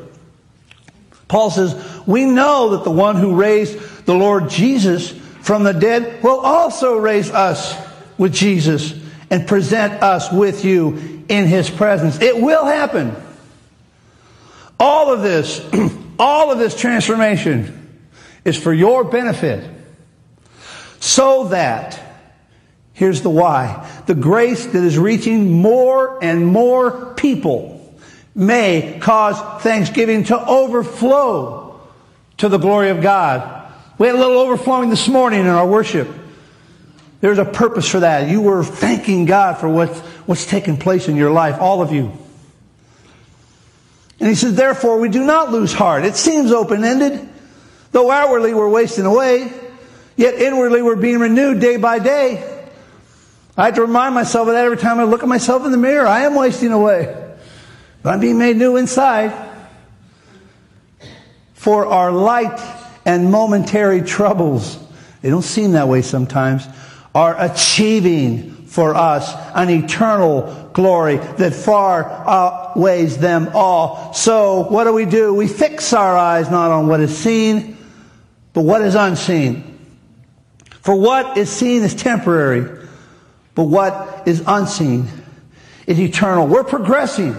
Paul 1.28 1.50
says, 1.50 1.76
We 2.06 2.26
know 2.26 2.78
that 2.78 2.84
the 2.84 2.92
one 2.92 3.16
who 3.16 3.34
raised 3.34 4.06
the 4.06 4.14
Lord 4.14 4.52
Jesus 4.52 5.10
from 5.42 5.64
the 5.64 5.72
dead 5.72 6.24
will 6.24 6.42
also 6.42 6.96
raise 6.96 7.32
us 7.32 7.76
with 8.20 8.36
Jesus 8.36 8.94
and 9.32 9.48
present 9.48 9.94
us 10.04 10.32
with 10.32 10.64
you 10.64 11.26
in 11.28 11.48
his 11.48 11.72
presence. 11.72 12.22
It 12.22 12.40
will 12.40 12.66
happen. 12.66 13.16
All 14.80 15.12
of 15.12 15.24
this, 15.24 15.60
all 16.20 16.52
of 16.52 16.60
this 16.60 16.80
transformation 16.80 17.98
is 18.46 18.58
for 18.58 18.72
your 18.72 19.04
benefit. 19.04 19.68
So 21.00 21.46
that, 21.46 22.11
here's 22.94 23.22
the 23.22 23.30
why, 23.30 23.90
the 24.06 24.16
grace 24.16 24.66
that 24.66 24.84
is 24.84 24.98
reaching 24.98 25.52
more 25.52 26.24
and 26.24 26.46
more 26.46 27.14
people 27.16 27.78
may 28.36 29.00
cause 29.02 29.40
thanksgiving 29.62 30.24
to 30.26 30.40
overflow 30.40 31.80
to 32.38 32.50
the 32.50 32.58
glory 32.58 32.90
of 32.90 33.02
God. 33.02 33.72
We 33.98 34.08
had 34.08 34.16
a 34.16 34.20
little 34.20 34.40
overflowing 34.40 34.90
this 34.90 35.08
morning 35.08 35.42
in 35.42 35.48
our 35.48 35.68
worship. 35.68 36.08
There's 37.20 37.38
a 37.38 37.46
purpose 37.46 37.88
for 37.88 38.00
that. 38.00 38.30
You 38.30 38.42
were 38.42 38.64
thanking 38.64 39.26
God 39.26 39.60
for 39.60 39.70
what's, 39.70 40.00
what's 40.26 40.46
taken 40.46 40.78
place 40.78 41.08
in 41.08 41.16
your 41.16 41.32
life, 41.32 41.60
all 41.60 41.82
of 41.82 41.92
you. 41.92 42.12
And 44.20 44.30
he 44.30 44.36
says, 44.36 44.56
therefore, 44.56 45.00
we 45.00 45.10
do 45.10 45.24
not 45.24 45.52
lose 45.52 45.74
heart. 45.74 46.06
It 46.06 46.16
seems 46.16 46.52
open 46.52 46.84
ended. 46.84 47.28
Though 47.92 48.10
outwardly 48.10 48.54
we're 48.54 48.70
wasting 48.70 49.06
away, 49.06 49.52
yet 50.16 50.36
inwardly 50.36 50.82
we're 50.82 50.96
being 50.96 51.20
renewed 51.20 51.60
day 51.60 51.78
by 51.78 52.00
day. 52.00 52.61
I 53.58 53.66
have 53.66 53.76
to 53.76 53.82
remind 53.82 54.16
myself 54.16 54.48
of 54.48 54.54
that 54.54 54.66
every 54.66 54.78
time 54.78 55.00
I 55.00 55.04
look 55.04 55.24
at 55.24 55.30
myself 55.30 55.66
in 55.66 55.72
the 55.72 55.78
mirror. 55.78 56.08
I 56.08 56.22
am 56.22 56.36
wasting 56.36 56.72
away. 56.72 57.14
But 58.02 58.14
I'm 58.14 58.20
being 58.20 58.38
made 58.38 58.58
new 58.58 58.78
inside. 58.78 59.50
For 61.54 61.86
our 61.86 62.12
light 62.12 62.60
and 63.06 63.30
momentary 63.30 64.02
troubles, 64.02 64.80
they 65.22 65.30
don't 65.30 65.42
seem 65.42 65.74
that 65.74 65.88
way 65.88 66.02
sometimes, 66.02 66.66
are 67.14 67.36
achieving 67.40 68.52
for 68.66 68.96
us 68.96 69.34
an 69.54 69.70
eternal 69.70 70.70
glory 70.74 71.18
that 71.18 71.54
far 71.54 72.06
outweighs 72.06 73.18
them 73.18 73.50
all. 73.54 74.14
So 74.14 74.62
what 74.70 74.86
do 74.86 74.94
we 74.94 75.06
do? 75.06 75.34
We 75.34 75.48
fix 75.48 75.92
our 75.92 76.18
eyes 76.18 76.50
not 76.50 76.72
on 76.72 76.88
what 76.88 77.02
is 77.02 77.16
seen, 77.16 77.78
but 78.54 78.62
what 78.62 78.82
is 78.82 78.96
unseen. 78.96 79.78
For 80.82 80.96
what 80.96 81.38
is 81.38 81.50
seen 81.50 81.84
is 81.84 81.94
temporary, 81.94 82.81
but 83.56 83.64
what 83.64 84.28
is 84.28 84.44
unseen 84.48 85.08
is 85.88 86.00
eternal. 86.00 86.48
We're 86.48 86.64
progressing. 86.64 87.36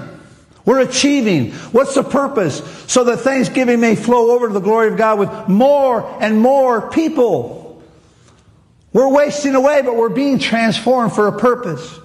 We're 0.64 0.80
achieving. 0.80 1.52
What's 1.72 1.94
the 1.94 2.04
purpose? 2.04 2.62
So 2.86 3.04
that 3.04 3.18
thanksgiving 3.18 3.80
may 3.80 3.96
flow 3.96 4.32
over 4.32 4.48
to 4.48 4.54
the 4.54 4.60
glory 4.60 4.88
of 4.88 4.96
God 4.96 5.18
with 5.18 5.48
more 5.48 6.22
and 6.22 6.40
more 6.40 6.90
people. 6.90 7.82
We're 8.92 9.08
wasting 9.08 9.54
away, 9.54 9.82
but 9.82 9.96
we're 9.96 10.10
being 10.10 10.38
transformed 10.38 11.14
for 11.14 11.26
a 11.26 11.38
purpose. 11.38 11.98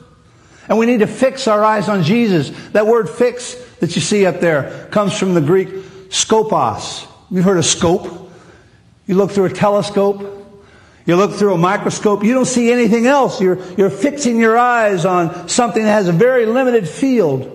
And 0.69 0.77
we 0.77 0.85
need 0.85 0.99
to 0.99 1.07
fix 1.07 1.47
our 1.47 1.63
eyes 1.63 1.89
on 1.89 2.03
Jesus. 2.03 2.49
That 2.71 2.87
word 2.87 3.09
fix 3.09 3.55
that 3.79 3.95
you 3.95 4.01
see 4.01 4.25
up 4.25 4.39
there 4.39 4.87
comes 4.91 5.17
from 5.17 5.33
the 5.33 5.41
Greek 5.41 5.69
skopos. 6.09 7.07
You've 7.29 7.45
heard 7.45 7.57
of 7.57 7.65
scope. 7.65 8.31
You 9.05 9.15
look 9.15 9.31
through 9.31 9.45
a 9.45 9.53
telescope. 9.53 10.36
You 11.07 11.15
look 11.15 11.31
through 11.31 11.53
a 11.53 11.57
microscope. 11.57 12.23
You 12.23 12.33
don't 12.33 12.45
see 12.45 12.71
anything 12.71 13.07
else. 13.07 13.39
You're, 13.41 13.57
you're 13.75 13.89
fixing 13.89 14.37
your 14.37 14.57
eyes 14.57 15.05
on 15.05 15.47
something 15.47 15.81
that 15.81 15.93
has 15.93 16.09
a 16.09 16.11
very 16.11 16.45
limited 16.45 16.87
field. 16.87 17.53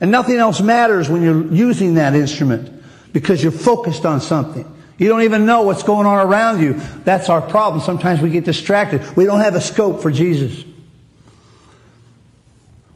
And 0.00 0.10
nothing 0.10 0.36
else 0.36 0.60
matters 0.60 1.08
when 1.08 1.22
you're 1.22 1.46
using 1.46 1.94
that 1.94 2.14
instrument 2.14 2.82
because 3.12 3.40
you're 3.40 3.52
focused 3.52 4.04
on 4.04 4.20
something. 4.20 4.70
You 4.98 5.08
don't 5.08 5.22
even 5.22 5.46
know 5.46 5.62
what's 5.62 5.84
going 5.84 6.06
on 6.06 6.26
around 6.26 6.60
you. 6.60 6.74
That's 7.04 7.28
our 7.28 7.40
problem. 7.40 7.80
Sometimes 7.80 8.20
we 8.20 8.30
get 8.30 8.44
distracted. 8.44 9.16
We 9.16 9.24
don't 9.24 9.40
have 9.40 9.54
a 9.54 9.60
scope 9.60 10.02
for 10.02 10.10
Jesus. 10.10 10.64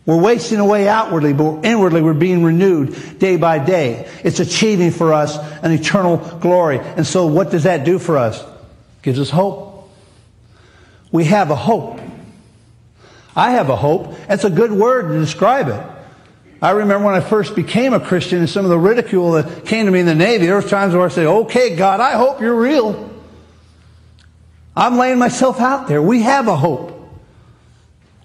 We're 0.07 0.21
wasting 0.21 0.59
away 0.59 0.89
outwardly, 0.89 1.35
but 1.35 1.65
inwardly 1.65 2.03
we're 2.03 2.15
being 2.15 2.43
renewed 2.43 3.19
day 3.19 3.37
by 3.37 3.59
day. 3.59 4.09
It's 4.25 4.41
achieving 4.41 4.91
for 4.91 5.13
us 5.13 5.37
an 5.63 5.71
eternal 5.71 6.17
glory. 6.17 6.81
And 6.81 7.07
so 7.07 7.27
what 7.27 7.53
does 7.53 7.65
that 7.65 7.85
do 7.85 8.01
for 8.01 8.17
us? 8.17 8.45
Gives 9.03 9.21
us 9.21 9.31
hope. 9.31 9.68
We 11.11 11.25
have 11.25 11.51
a 11.51 11.57
hope. 11.57 12.01
I 13.35 13.53
have 13.53 13.71
a 13.71 13.77
hope. 13.77 14.17
That's 14.27 14.45
a 14.45 14.51
good 14.51 14.73
word 14.73 15.09
to 15.09 15.19
describe 15.19 15.69
it. 15.69 15.81
I 16.61 16.73
remember 16.73 17.07
when 17.07 17.15
I 17.15 17.21
first 17.21 17.55
became 17.55 17.93
a 17.93 18.01
Christian 18.01 18.41
and 18.41 18.51
some 18.51 18.65
of 18.65 18.71
the 18.71 18.79
ridicule 18.79 19.33
that 19.33 19.65
came 19.65 19.87
to 19.87 19.93
me 19.93 20.01
in 20.01 20.07
the 20.07 20.15
Navy, 20.15 20.47
there 20.47 20.57
were 20.57 20.63
times 20.63 20.93
where 20.93 21.05
I 21.05 21.09
say, 21.09 21.25
okay, 21.25 21.77
God, 21.77 22.01
I 22.01 22.13
hope 22.13 22.41
you're 22.41 22.61
real. 22.61 23.09
I'm 24.77 24.97
laying 24.97 25.19
myself 25.19 25.61
out 25.61 25.87
there. 25.87 26.03
We 26.03 26.23
have 26.23 26.49
a 26.49 26.57
hope. 26.57 26.95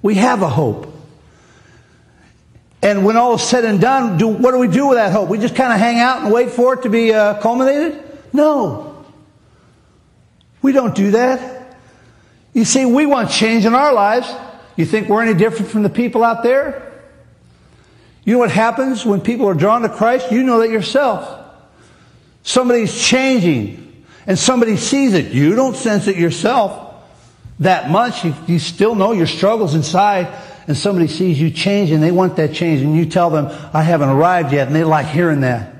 We 0.01 0.15
have 0.15 0.41
a 0.41 0.49
hope. 0.49 0.93
And 2.81 3.05
when 3.05 3.15
all 3.15 3.35
is 3.35 3.41
said 3.41 3.65
and 3.65 3.79
done, 3.79 4.17
do, 4.17 4.27
what 4.27 4.51
do 4.51 4.57
we 4.57 4.67
do 4.67 4.87
with 4.87 4.97
that 4.97 5.11
hope? 5.11 5.29
We 5.29 5.37
just 5.37 5.55
kind 5.55 5.71
of 5.71 5.79
hang 5.79 5.99
out 5.99 6.23
and 6.23 6.33
wait 6.33 6.49
for 6.49 6.73
it 6.73 6.83
to 6.83 6.89
be 6.89 7.13
uh, 7.13 7.39
culminated? 7.39 8.03
No. 8.33 9.05
We 10.61 10.73
don't 10.73 10.93
do 10.93 11.11
that. 11.11 11.62
You 12.53 12.65
see, 12.65 12.85
we 12.85 13.05
want 13.05 13.31
change 13.31 13.65
in 13.65 13.73
our 13.73 13.93
lives. 13.93 14.31
You 14.75 14.85
think 14.85 15.09
we're 15.09 15.23
any 15.23 15.33
different 15.33 15.71
from 15.71 15.83
the 15.83 15.89
people 15.89 16.23
out 16.23 16.43
there? 16.43 16.91
You 18.23 18.33
know 18.33 18.39
what 18.39 18.51
happens 18.51 19.05
when 19.05 19.21
people 19.21 19.47
are 19.47 19.53
drawn 19.53 19.81
to 19.81 19.89
Christ? 19.89 20.31
You 20.31 20.43
know 20.43 20.59
that 20.59 20.69
yourself. 20.69 21.41
Somebody's 22.43 23.01
changing 23.01 24.05
and 24.27 24.37
somebody 24.39 24.77
sees 24.77 25.13
it. 25.13 25.31
You 25.31 25.55
don't 25.55 25.75
sense 25.75 26.07
it 26.07 26.15
yourself 26.15 26.93
that 27.59 27.89
much. 27.89 28.23
You, 28.23 28.33
you 28.47 28.59
still 28.59 28.95
know 28.95 29.11
your 29.11 29.27
struggles 29.27 29.75
inside 29.75 30.27
and 30.67 30.77
somebody 30.77 31.07
sees 31.07 31.39
you 31.39 31.51
change 31.51 31.91
and 31.91 32.01
they 32.01 32.11
want 32.11 32.37
that 32.37 32.53
change 32.53 32.81
and 32.81 32.95
you 32.95 33.05
tell 33.05 33.29
them, 33.29 33.47
I 33.73 33.83
haven't 33.83 34.09
arrived 34.09 34.53
yet 34.53 34.67
and 34.67 34.75
they 34.75 34.83
like 34.83 35.07
hearing 35.07 35.41
that. 35.41 35.73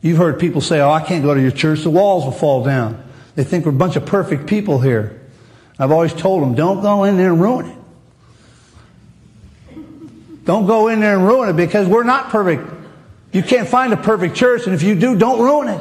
You've 0.00 0.18
heard 0.18 0.40
people 0.40 0.60
say, 0.60 0.80
oh, 0.80 0.90
I 0.90 1.00
can't 1.02 1.22
go 1.22 1.34
to 1.34 1.40
your 1.40 1.50
church. 1.50 1.82
The 1.82 1.90
walls 1.90 2.24
will 2.24 2.32
fall 2.32 2.64
down. 2.64 3.02
They 3.34 3.44
think 3.44 3.64
we're 3.64 3.72
a 3.72 3.74
bunch 3.74 3.96
of 3.96 4.04
perfect 4.06 4.46
people 4.46 4.80
here. 4.80 5.20
I've 5.78 5.90
always 5.90 6.12
told 6.12 6.42
them, 6.42 6.54
don't 6.54 6.82
go 6.82 7.04
in 7.04 7.16
there 7.16 7.32
and 7.32 7.40
ruin 7.40 7.66
it. 7.66 7.78
Don't 10.44 10.66
go 10.66 10.88
in 10.88 11.00
there 11.00 11.16
and 11.16 11.26
ruin 11.26 11.48
it 11.48 11.54
because 11.54 11.86
we're 11.86 12.04
not 12.04 12.28
perfect. 12.30 12.68
You 13.32 13.42
can't 13.42 13.68
find 13.68 13.92
a 13.92 13.96
perfect 13.96 14.36
church, 14.36 14.66
and 14.66 14.74
if 14.74 14.82
you 14.82 14.94
do, 14.94 15.16
don't 15.16 15.40
ruin 15.40 15.68
it. 15.68 15.80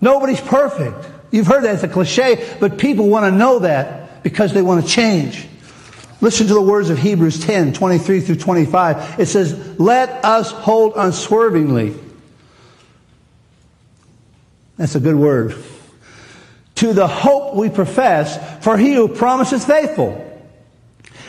Nobody's 0.00 0.40
perfect. 0.40 1.08
You've 1.30 1.46
heard 1.46 1.62
that 1.64 1.76
as 1.76 1.84
a 1.84 1.88
cliche, 1.88 2.56
but 2.58 2.78
people 2.78 3.08
want 3.08 3.30
to 3.30 3.38
know 3.38 3.60
that 3.60 4.22
because 4.22 4.52
they 4.52 4.62
want 4.62 4.84
to 4.84 4.90
change. 4.90 5.46
Listen 6.20 6.46
to 6.48 6.54
the 6.54 6.62
words 6.62 6.90
of 6.90 6.98
Hebrews 6.98 7.44
10, 7.44 7.72
23 7.72 8.20
through 8.20 8.36
25. 8.36 9.20
It 9.20 9.26
says, 9.26 9.78
Let 9.78 10.24
us 10.24 10.50
hold 10.50 10.94
unswervingly. 10.96 11.94
That's 14.82 14.96
a 14.96 15.00
good 15.00 15.14
word. 15.14 15.54
To 16.74 16.92
the 16.92 17.06
hope 17.06 17.54
we 17.54 17.70
profess, 17.70 18.64
for 18.64 18.76
he 18.76 18.94
who 18.94 19.06
promises 19.06 19.64
faithful. 19.64 20.42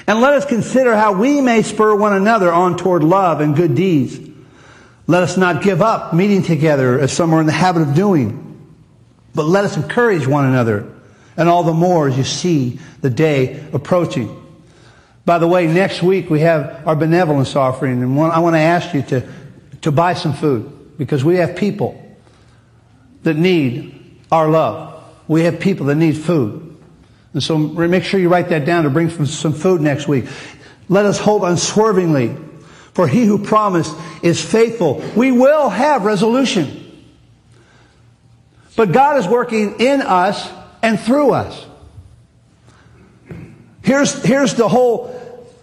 And 0.07 0.21
let 0.21 0.33
us 0.33 0.43
consider 0.43 0.95
how 0.95 1.13
we 1.13 1.39
may 1.39 1.61
spur 1.61 1.93
one 1.93 2.13
another 2.13 2.51
on 2.51 2.77
toward 2.77 3.03
love 3.03 3.41
and 3.41 3.55
good 3.55 3.75
deeds. 3.75 4.17
Let 5.05 5.21
us 5.21 5.37
not 5.37 5.61
give 5.61 5.83
up 5.83 6.15
meeting 6.15 6.41
together 6.41 6.99
as 6.99 7.13
some 7.13 7.31
are 7.31 7.41
in 7.41 7.45
the 7.45 7.51
habit 7.51 7.83
of 7.83 7.93
doing, 7.93 8.73
but 9.35 9.45
let 9.45 9.65
us 9.65 9.77
encourage 9.77 10.25
one 10.25 10.45
another, 10.45 10.91
and 11.37 11.47
all 11.47 11.61
the 11.61 11.73
more 11.73 12.07
as 12.07 12.17
you 12.17 12.23
see 12.23 12.79
the 13.01 13.11
day 13.11 13.63
approaching. 13.71 14.35
By 15.25 15.37
the 15.37 15.47
way, 15.47 15.67
next 15.67 16.01
week 16.01 16.27
we 16.27 16.39
have 16.39 16.87
our 16.87 16.95
benevolence 16.95 17.55
offering, 17.55 18.01
and 18.01 18.19
I 18.19 18.39
want 18.39 18.55
to 18.55 18.61
ask 18.61 18.95
you 18.95 19.03
to, 19.03 19.29
to 19.81 19.91
buy 19.91 20.15
some 20.15 20.33
food 20.33 20.97
because 20.97 21.23
we 21.23 21.35
have 21.35 21.55
people 21.55 22.02
that 23.23 23.35
need 23.35 24.19
our 24.31 24.49
love. 24.49 25.03
We 25.27 25.41
have 25.41 25.59
people 25.59 25.87
that 25.87 25.95
need 25.95 26.17
food. 26.17 26.77
And 27.33 27.41
so 27.41 27.57
make 27.57 28.03
sure 28.03 28.19
you 28.19 28.29
write 28.29 28.49
that 28.49 28.65
down 28.65 28.83
to 28.83 28.89
bring 28.89 29.09
some 29.25 29.53
food 29.53 29.81
next 29.81 30.07
week. 30.07 30.25
Let 30.89 31.05
us 31.05 31.17
hold 31.17 31.43
unswervingly, 31.43 32.35
for 32.93 33.07
he 33.07 33.25
who 33.25 33.43
promised 33.43 33.95
is 34.21 34.43
faithful. 34.43 35.03
We 35.15 35.31
will 35.31 35.69
have 35.69 36.05
resolution. 36.05 36.79
But 38.75 38.91
God 38.91 39.17
is 39.17 39.27
working 39.27 39.79
in 39.79 40.01
us 40.01 40.49
and 40.81 40.99
through 40.99 41.31
us. 41.31 41.65
Here's, 43.83 44.23
here's 44.23 44.53
the 44.55 44.67
whole 44.67 45.13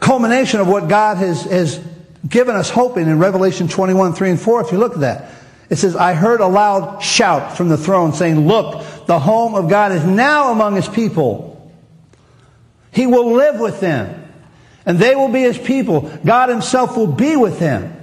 culmination 0.01 0.61
of 0.61 0.69
what 0.69 0.89
God 0.89 1.17
has, 1.19 1.43
has 1.45 1.81
given 2.29 2.55
us 2.55 2.71
hope 2.71 2.97
in 2.97 3.09
in 3.09 3.19
Revelation 3.19 3.69
21, 3.69 4.13
3 4.13 4.31
and 4.31 4.41
4. 4.41 4.61
If 4.63 4.73
you 4.73 4.79
look 4.79 4.95
at 4.95 5.01
that, 5.01 5.31
it 5.71 5.77
says, 5.77 5.97
I 5.97 6.13
heard 6.13 6.41
a 6.41 6.47
loud 6.47 7.03
shout 7.03 7.57
from 7.57 7.69
the 7.69 7.79
throne 7.79 8.13
saying, 8.13 8.47
Look, 8.47 9.07
the 9.07 9.19
home 9.19 9.55
of 9.55 9.71
God 9.71 9.93
is 9.93 10.05
now 10.05 10.53
among 10.53 10.75
his 10.75 10.89
people 10.89 11.51
he 12.93 13.07
will 13.07 13.33
live 13.33 13.61
with 13.61 13.81
them. 13.81 14.17
And 14.87 14.99
they 14.99 15.15
will 15.15 15.29
be 15.29 15.43
his 15.43 15.59
people. 15.59 16.11
God 16.25 16.49
himself 16.49 16.97
will 16.97 17.07
be 17.07 17.37
with 17.37 17.59
them. 17.59 17.97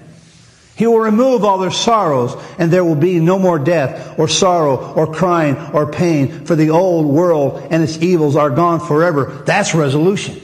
He 0.75 0.86
will 0.86 0.99
remove 0.99 1.43
all 1.43 1.58
their 1.58 1.71
sorrows, 1.71 2.36
and 2.60 2.71
there 2.71 2.86
will 2.86 2.95
be 2.95 3.19
no 3.19 3.39
more 3.39 3.58
death, 3.58 4.17
or 4.19 4.27
sorrow, 4.27 4.93
or 4.93 5.12
crying, 5.12 5.58
or 5.73 5.91
pain, 5.91 6.45
for 6.45 6.56
the 6.56 6.69
old 6.69 7.08
world 7.08 7.67
and 7.71 7.84
its 7.84 7.97
evils 7.97 8.36
are 8.36 8.51
gone 8.51 8.80
forever. 8.80 9.41
That's 9.45 9.73
resolution. 9.73 10.39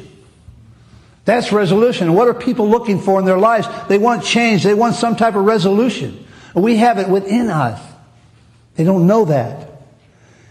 That's 1.25 1.51
resolution. 1.51 2.13
What 2.13 2.27
are 2.27 2.33
people 2.33 2.67
looking 2.67 2.99
for 2.99 3.19
in 3.19 3.25
their 3.25 3.37
lives? 3.37 3.67
They 3.87 3.99
want 3.99 4.23
change. 4.23 4.63
They 4.63 4.73
want 4.73 4.95
some 4.95 5.15
type 5.15 5.35
of 5.35 5.45
resolution. 5.45 6.22
We 6.53 6.77
have 6.77 6.99
it 6.99 7.09
within 7.09 7.49
us. 7.49 7.81
They 8.75 8.83
don't 8.83 9.07
know 9.07 9.25
that. 9.25 9.71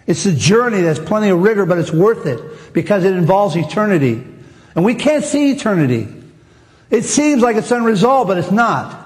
It's 0.06 0.26
a 0.26 0.32
journey 0.32 0.80
that's 0.80 0.98
plenty 0.98 1.28
of 1.28 1.40
rigor, 1.40 1.64
but 1.64 1.78
it's 1.78 1.92
worth 1.92 2.26
it 2.26 2.72
because 2.72 3.04
it 3.04 3.14
involves 3.14 3.56
eternity. 3.56 4.24
And 4.74 4.84
we 4.84 4.94
can't 4.94 5.24
see 5.24 5.52
eternity. 5.52 6.08
It 6.90 7.04
seems 7.04 7.42
like 7.42 7.56
it's 7.56 7.70
unresolved, 7.70 8.28
but 8.28 8.38
it's 8.38 8.50
not. 8.50 8.98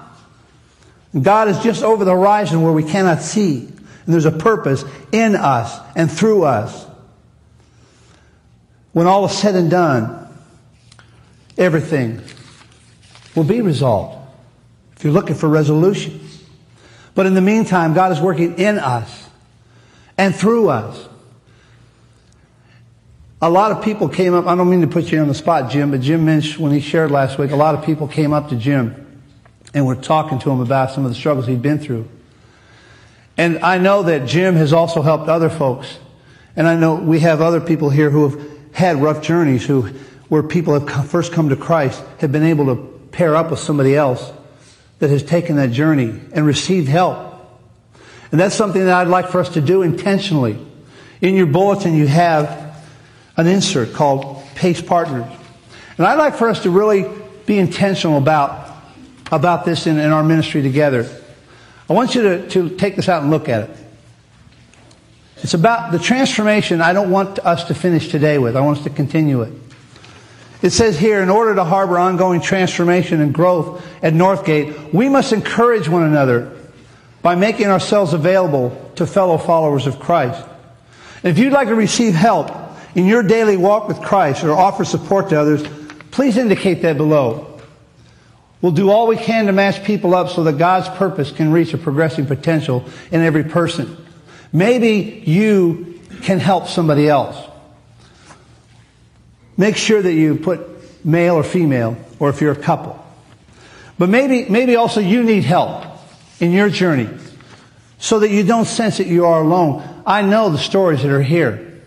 God 1.19 1.47
is 1.47 1.59
just 1.59 1.83
over 1.83 2.03
the 2.03 2.11
horizon 2.11 2.61
where 2.61 2.73
we 2.73 2.83
cannot 2.83 3.21
see. 3.21 3.59
And 3.59 4.13
there's 4.13 4.25
a 4.25 4.31
purpose 4.31 4.83
in 5.11 5.35
us 5.35 5.77
and 5.95 6.11
through 6.11 6.43
us. 6.43 6.85
When 8.93 9.05
all 9.07 9.25
is 9.25 9.37
said 9.37 9.55
and 9.55 9.69
done, 9.69 10.27
everything 11.57 12.21
will 13.35 13.43
be 13.43 13.61
resolved. 13.61 14.17
If 14.95 15.03
you're 15.03 15.13
looking 15.13 15.35
for 15.35 15.47
resolution. 15.47 16.26
But 17.17 17.25
in 17.25 17.33
the 17.33 17.41
meantime, 17.41 17.95
God 17.95 18.11
is 18.11 18.21
working 18.21 18.59
in 18.59 18.77
us 18.77 19.27
and 20.19 20.35
through 20.35 20.69
us. 20.69 21.09
A 23.41 23.49
lot 23.49 23.71
of 23.71 23.83
people 23.83 24.07
came 24.07 24.35
up, 24.35 24.45
I 24.45 24.53
don't 24.53 24.69
mean 24.69 24.81
to 24.81 24.87
put 24.87 25.11
you 25.11 25.19
on 25.19 25.27
the 25.27 25.33
spot, 25.33 25.71
Jim, 25.71 25.89
but 25.89 26.01
Jim 26.01 26.25
Minch, 26.25 26.59
when 26.59 26.71
he 26.71 26.79
shared 26.79 27.09
last 27.09 27.39
week, 27.39 27.49
a 27.49 27.55
lot 27.55 27.73
of 27.73 27.83
people 27.83 28.07
came 28.07 28.33
up 28.33 28.49
to 28.49 28.55
Jim 28.55 29.23
and 29.73 29.87
were 29.87 29.95
talking 29.95 30.37
to 30.37 30.51
him 30.51 30.59
about 30.59 30.91
some 30.91 31.05
of 31.05 31.09
the 31.09 31.15
struggles 31.15 31.47
he'd 31.47 31.63
been 31.63 31.79
through. 31.79 32.07
And 33.35 33.57
I 33.65 33.79
know 33.79 34.03
that 34.03 34.27
Jim 34.27 34.53
has 34.53 34.71
also 34.71 35.01
helped 35.01 35.27
other 35.27 35.49
folks. 35.49 35.97
And 36.55 36.67
I 36.67 36.75
know 36.75 36.97
we 36.97 37.21
have 37.21 37.41
other 37.41 37.61
people 37.61 37.89
here 37.89 38.11
who 38.11 38.29
have 38.29 38.47
had 38.73 38.97
rough 38.97 39.23
journeys, 39.23 39.65
who, 39.65 39.87
where 40.29 40.43
people 40.43 40.79
have 40.79 41.09
first 41.09 41.33
come 41.33 41.49
to 41.49 41.55
Christ, 41.55 41.99
have 42.19 42.31
been 42.31 42.43
able 42.43 42.67
to 42.67 43.09
pair 43.11 43.35
up 43.35 43.49
with 43.49 43.59
somebody 43.59 43.95
else 43.95 44.31
that 44.99 45.09
has 45.09 45.23
taken 45.23 45.57
that 45.57 45.71
journey 45.71 46.19
and 46.33 46.45
received 46.45 46.87
help. 46.87 47.35
And 48.31 48.39
that's 48.39 48.55
something 48.55 48.85
that 48.85 48.93
I'd 48.93 49.07
like 49.07 49.29
for 49.29 49.39
us 49.39 49.49
to 49.49 49.61
do 49.61 49.81
intentionally. 49.81 50.57
In 51.21 51.35
your 51.35 51.45
bulletin, 51.45 51.95
you 51.95 52.07
have 52.07 52.83
an 53.37 53.47
insert 53.47 53.93
called 53.93 54.43
Pace 54.55 54.81
Partners. 54.81 55.31
And 55.97 56.05
I'd 56.05 56.17
like 56.17 56.35
for 56.35 56.49
us 56.49 56.63
to 56.63 56.69
really 56.69 57.05
be 57.45 57.57
intentional 57.57 58.17
about, 58.17 58.75
about 59.31 59.65
this 59.65 59.87
in, 59.87 59.97
in 59.97 60.11
our 60.11 60.23
ministry 60.23 60.61
together. 60.61 61.09
I 61.89 61.93
want 61.93 62.15
you 62.15 62.23
to, 62.23 62.49
to 62.49 62.69
take 62.69 62.95
this 62.95 63.07
out 63.07 63.21
and 63.21 63.31
look 63.31 63.47
at 63.47 63.69
it. 63.69 63.77
It's 65.37 65.53
about 65.53 65.91
the 65.91 65.99
transformation 65.99 66.81
I 66.81 66.93
don't 66.93 67.11
want 67.11 67.39
us 67.39 67.65
to 67.65 67.75
finish 67.75 68.09
today 68.09 68.37
with. 68.37 68.57
I 68.57 68.61
want 68.61 68.79
us 68.79 68.83
to 68.85 68.89
continue 68.89 69.43
it. 69.43 69.53
It 70.61 70.71
says 70.71 70.97
here, 70.97 71.21
in 71.21 71.29
order 71.29 71.53
to 71.55 71.63
harbor 71.63 71.99
ongoing 71.99 72.41
transformation 72.41 73.21
and 73.21 73.33
growth 73.33 73.85
at 74.01 74.13
Northgate, 74.13 74.93
we 74.93 75.07
must 75.07 75.31
encourage 75.31 75.87
one 75.87 76.03
another 76.03 76.51
by 77.21 77.35
making 77.35 77.67
ourselves 77.67 78.13
available 78.13 78.91
to 78.95 79.05
fellow 79.05 79.37
followers 79.37 79.85
of 79.85 79.99
Christ. 79.99 80.43
If 81.23 81.37
you'd 81.37 81.53
like 81.53 81.67
to 81.67 81.75
receive 81.75 82.15
help 82.15 82.51
in 82.95 83.05
your 83.05 83.21
daily 83.21 83.57
walk 83.57 83.87
with 83.87 84.01
Christ 84.01 84.43
or 84.43 84.51
offer 84.51 84.85
support 84.85 85.29
to 85.29 85.39
others, 85.39 85.63
please 86.09 86.37
indicate 86.37 86.81
that 86.81 86.97
below. 86.97 87.59
We'll 88.61 88.71
do 88.71 88.89
all 88.89 89.07
we 89.07 89.17
can 89.17 89.45
to 89.45 89.51
match 89.51 89.83
people 89.83 90.15
up 90.15 90.29
so 90.29 90.43
that 90.45 90.57
God's 90.57 90.89
purpose 90.97 91.31
can 91.31 91.51
reach 91.51 91.73
a 91.73 91.77
progressing 91.77 92.25
potential 92.25 92.85
in 93.11 93.21
every 93.21 93.43
person. 93.43 93.97
Maybe 94.51 95.23
you 95.25 96.01
can 96.23 96.39
help 96.39 96.67
somebody 96.67 97.07
else. 97.07 97.46
Make 99.57 99.75
sure 99.75 100.01
that 100.01 100.13
you 100.13 100.35
put 100.35 101.05
male 101.05 101.35
or 101.35 101.43
female, 101.43 101.97
or 102.19 102.29
if 102.29 102.41
you're 102.41 102.51
a 102.51 102.55
couple. 102.55 103.03
But 103.97 104.09
maybe, 104.09 104.49
maybe 104.49 104.75
also 104.75 104.99
you 104.99 105.23
need 105.23 105.43
help 105.43 105.85
in 106.39 106.51
your 106.51 106.69
journey 106.69 107.09
so 107.97 108.19
that 108.19 108.29
you 108.29 108.43
don't 108.43 108.65
sense 108.65 108.97
that 108.97 109.07
you 109.07 109.25
are 109.25 109.41
alone. 109.41 109.83
I 110.05 110.21
know 110.21 110.49
the 110.49 110.57
stories 110.57 111.01
that 111.01 111.11
are 111.11 111.21
here. 111.21 111.81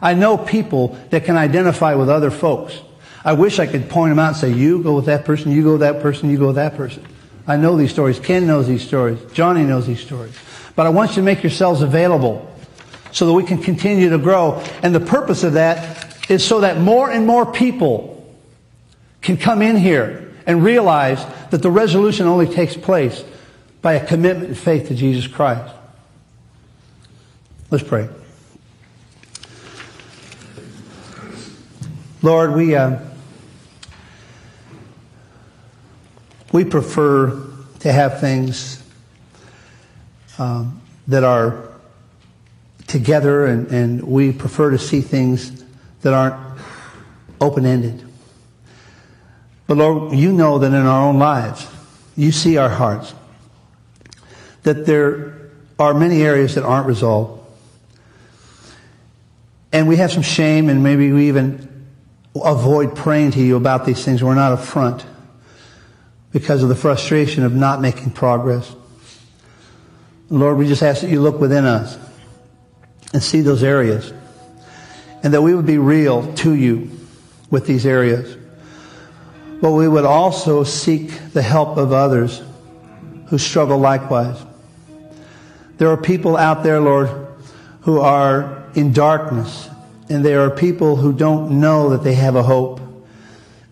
I 0.00 0.14
know 0.14 0.36
people 0.36 0.98
that 1.10 1.24
can 1.24 1.36
identify 1.36 1.94
with 1.94 2.10
other 2.10 2.30
folks. 2.30 2.78
I 3.24 3.32
wish 3.32 3.58
I 3.58 3.66
could 3.66 3.88
point 3.88 4.10
them 4.10 4.18
out 4.18 4.28
and 4.28 4.36
say, 4.36 4.52
you 4.52 4.82
go 4.82 4.94
with 4.94 5.06
that 5.06 5.24
person, 5.24 5.50
you 5.50 5.62
go 5.62 5.72
with 5.72 5.80
that 5.80 6.02
person, 6.02 6.30
you 6.30 6.38
go 6.38 6.48
with 6.48 6.56
that 6.56 6.76
person. 6.76 7.04
I 7.46 7.56
know 7.56 7.76
these 7.76 7.92
stories. 7.92 8.20
Ken 8.20 8.46
knows 8.46 8.66
these 8.66 8.86
stories. 8.86 9.18
Johnny 9.32 9.64
knows 9.64 9.86
these 9.86 10.00
stories. 10.00 10.36
But 10.74 10.86
I 10.86 10.90
want 10.90 11.10
you 11.12 11.16
to 11.16 11.22
make 11.22 11.42
yourselves 11.42 11.80
available 11.80 12.52
so 13.12 13.26
that 13.26 13.32
we 13.32 13.44
can 13.44 13.62
continue 13.62 14.10
to 14.10 14.18
grow. 14.18 14.62
And 14.82 14.94
the 14.94 15.00
purpose 15.00 15.42
of 15.42 15.54
that 15.54 16.05
is 16.28 16.44
so 16.44 16.60
that 16.60 16.80
more 16.80 17.10
and 17.10 17.26
more 17.26 17.50
people 17.50 18.12
can 19.22 19.36
come 19.36 19.62
in 19.62 19.76
here 19.76 20.34
and 20.46 20.62
realize 20.62 21.24
that 21.50 21.62
the 21.62 21.70
resolution 21.70 22.26
only 22.26 22.46
takes 22.46 22.76
place 22.76 23.24
by 23.82 23.94
a 23.94 24.06
commitment 24.06 24.48
and 24.48 24.58
faith 24.58 24.88
to 24.88 24.94
Jesus 24.94 25.26
Christ. 25.26 25.74
Let's 27.70 27.84
pray. 27.84 28.08
Lord, 32.22 32.54
we 32.54 32.74
uh, 32.74 32.98
we 36.52 36.64
prefer 36.64 37.40
to 37.80 37.92
have 37.92 38.20
things 38.20 38.82
um, 40.38 40.80
that 41.08 41.22
are 41.22 41.68
together, 42.86 43.46
and, 43.46 43.68
and 43.68 44.02
we 44.02 44.32
prefer 44.32 44.70
to 44.70 44.78
see 44.78 45.00
things 45.00 45.55
that 46.06 46.14
aren't 46.14 46.36
open 47.40 47.66
ended. 47.66 48.00
But 49.66 49.76
Lord, 49.76 50.14
you 50.16 50.30
know 50.30 50.58
that 50.58 50.68
in 50.68 50.86
our 50.86 51.08
own 51.08 51.18
lives, 51.18 51.66
you 52.16 52.30
see 52.30 52.58
our 52.58 52.68
hearts, 52.68 53.12
that 54.62 54.86
there 54.86 55.50
are 55.80 55.94
many 55.94 56.22
areas 56.22 56.54
that 56.54 56.62
aren't 56.62 56.86
resolved. 56.86 57.42
And 59.72 59.88
we 59.88 59.96
have 59.96 60.12
some 60.12 60.22
shame, 60.22 60.68
and 60.68 60.84
maybe 60.84 61.10
we 61.12 61.26
even 61.26 61.88
avoid 62.40 62.94
praying 62.94 63.32
to 63.32 63.40
you 63.40 63.56
about 63.56 63.84
these 63.84 64.04
things. 64.04 64.22
We're 64.22 64.36
not 64.36 64.56
upfront 64.56 65.04
because 66.30 66.62
of 66.62 66.68
the 66.68 66.76
frustration 66.76 67.42
of 67.42 67.52
not 67.52 67.80
making 67.80 68.12
progress. 68.12 68.72
Lord, 70.30 70.56
we 70.56 70.68
just 70.68 70.84
ask 70.84 71.00
that 71.00 71.10
you 71.10 71.20
look 71.20 71.40
within 71.40 71.64
us 71.64 71.98
and 73.12 73.20
see 73.20 73.40
those 73.40 73.64
areas, 73.64 74.12
and 75.26 75.34
that 75.34 75.42
we 75.42 75.52
would 75.52 75.66
be 75.66 75.78
real 75.78 76.32
to 76.36 76.54
you 76.54 76.88
with 77.50 77.66
these 77.66 77.84
areas 77.84 78.36
but 79.60 79.72
we 79.72 79.88
would 79.88 80.04
also 80.04 80.64
seek 80.64 81.32
the 81.32 81.42
help 81.42 81.76
of 81.78 81.92
others 81.92 82.42
who 83.28 83.38
struggle 83.38 83.78
likewise. 83.78 84.40
There 85.78 85.88
are 85.88 85.96
people 85.96 86.36
out 86.36 86.62
there, 86.62 86.80
Lord, 86.80 87.08
who 87.82 88.00
are 88.00 88.64
in 88.74 88.92
darkness, 88.92 89.68
and 90.08 90.24
there 90.24 90.42
are 90.42 90.50
people 90.50 90.96
who 90.96 91.12
don't 91.12 91.60
know 91.60 91.90
that 91.90 92.02
they 92.02 92.14
have 92.14 92.36
a 92.36 92.42
hope, 92.42 92.80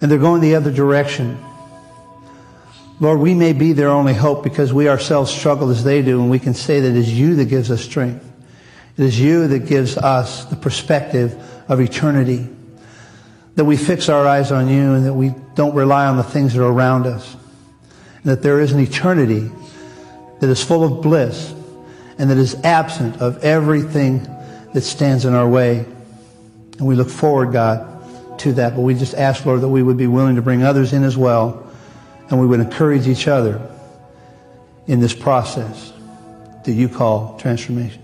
and 0.01 0.11
they're 0.11 0.19
going 0.19 0.40
the 0.40 0.55
other 0.55 0.73
direction. 0.73 1.38
Lord, 3.01 3.21
we 3.21 3.35
may 3.35 3.53
be 3.53 3.73
their 3.73 3.88
only 3.88 4.14
hope 4.14 4.43
because 4.43 4.73
we 4.73 4.88
ourselves 4.88 5.31
struggle 5.31 5.71
as 5.71 5.85
they 5.85 6.03
do, 6.03 6.21
and 6.21 6.31
we 6.31 6.38
can 6.38 6.55
say 6.55 6.81
that 6.81 6.88
it 6.88 6.97
is 6.97 7.12
you 7.12 7.37
that 7.37 7.47
gives 7.47 7.71
us 7.71 7.83
strength. 7.83 8.31
It 8.97 9.05
is 9.05 9.19
you 9.19 9.49
that 9.49 9.67
gives 9.67 9.97
us 9.97 10.45
the 10.47 10.57
perspective 10.57 11.37
of 11.69 11.81
eternity 11.81 12.49
that 13.57 13.65
we 13.65 13.77
fix 13.77 14.09
our 14.09 14.27
eyes 14.27 14.51
on 14.51 14.69
you 14.69 14.95
and 14.95 15.07
that 15.07 15.15
we 15.15 15.35
don't 15.55 15.75
rely 15.75 16.07
on 16.07 16.17
the 16.17 16.23
things 16.23 16.55
that 16.55 16.63
are 16.63 16.71
around 16.71 17.07
us. 17.07 17.35
And 18.23 18.33
that 18.33 18.43
there 18.43 18.61
is 18.61 18.73
an 18.73 18.81
eternity 18.81 19.51
that 20.41 20.51
is 20.51 20.63
full 20.63 20.85
of 20.85 21.03
bliss 21.03 21.53
and 22.19 22.31
that 22.31 22.39
is 22.39 22.55
absent 22.65 23.21
of 23.21 23.45
everything 23.45 24.23
that 24.73 24.83
stands 24.83 25.25
in 25.25 25.35
our 25.35 25.49
way. 25.49 25.85
And 26.79 26.87
we 26.87 26.97
look 26.97 27.11
forward, 27.11 27.53
God, 27.53 28.39
to 28.41 28.53
that. 28.55 28.75
But 28.75 28.83
we 28.83 28.95
just 28.95 29.15
ask, 29.15 29.45
Lord, 29.47 29.61
that 29.61 29.69
we 29.69 29.83
would 29.83 29.97
be 29.97 30.09
willing 30.09 30.37
to 30.37 30.43
bring 30.43 30.63
others 30.63 30.93
in 30.93 31.05
as 31.05 31.17
well 31.17 31.65
and 32.31 32.41
we 32.41 32.47
would 32.47 32.61
encourage 32.61 33.07
each 33.07 33.29
other 33.29 33.61
in 34.87 35.01
this 35.01 35.15
process 35.15 35.93
that 36.65 36.73
you 36.73 36.89
call 36.89 37.39
transformation. 37.39 38.04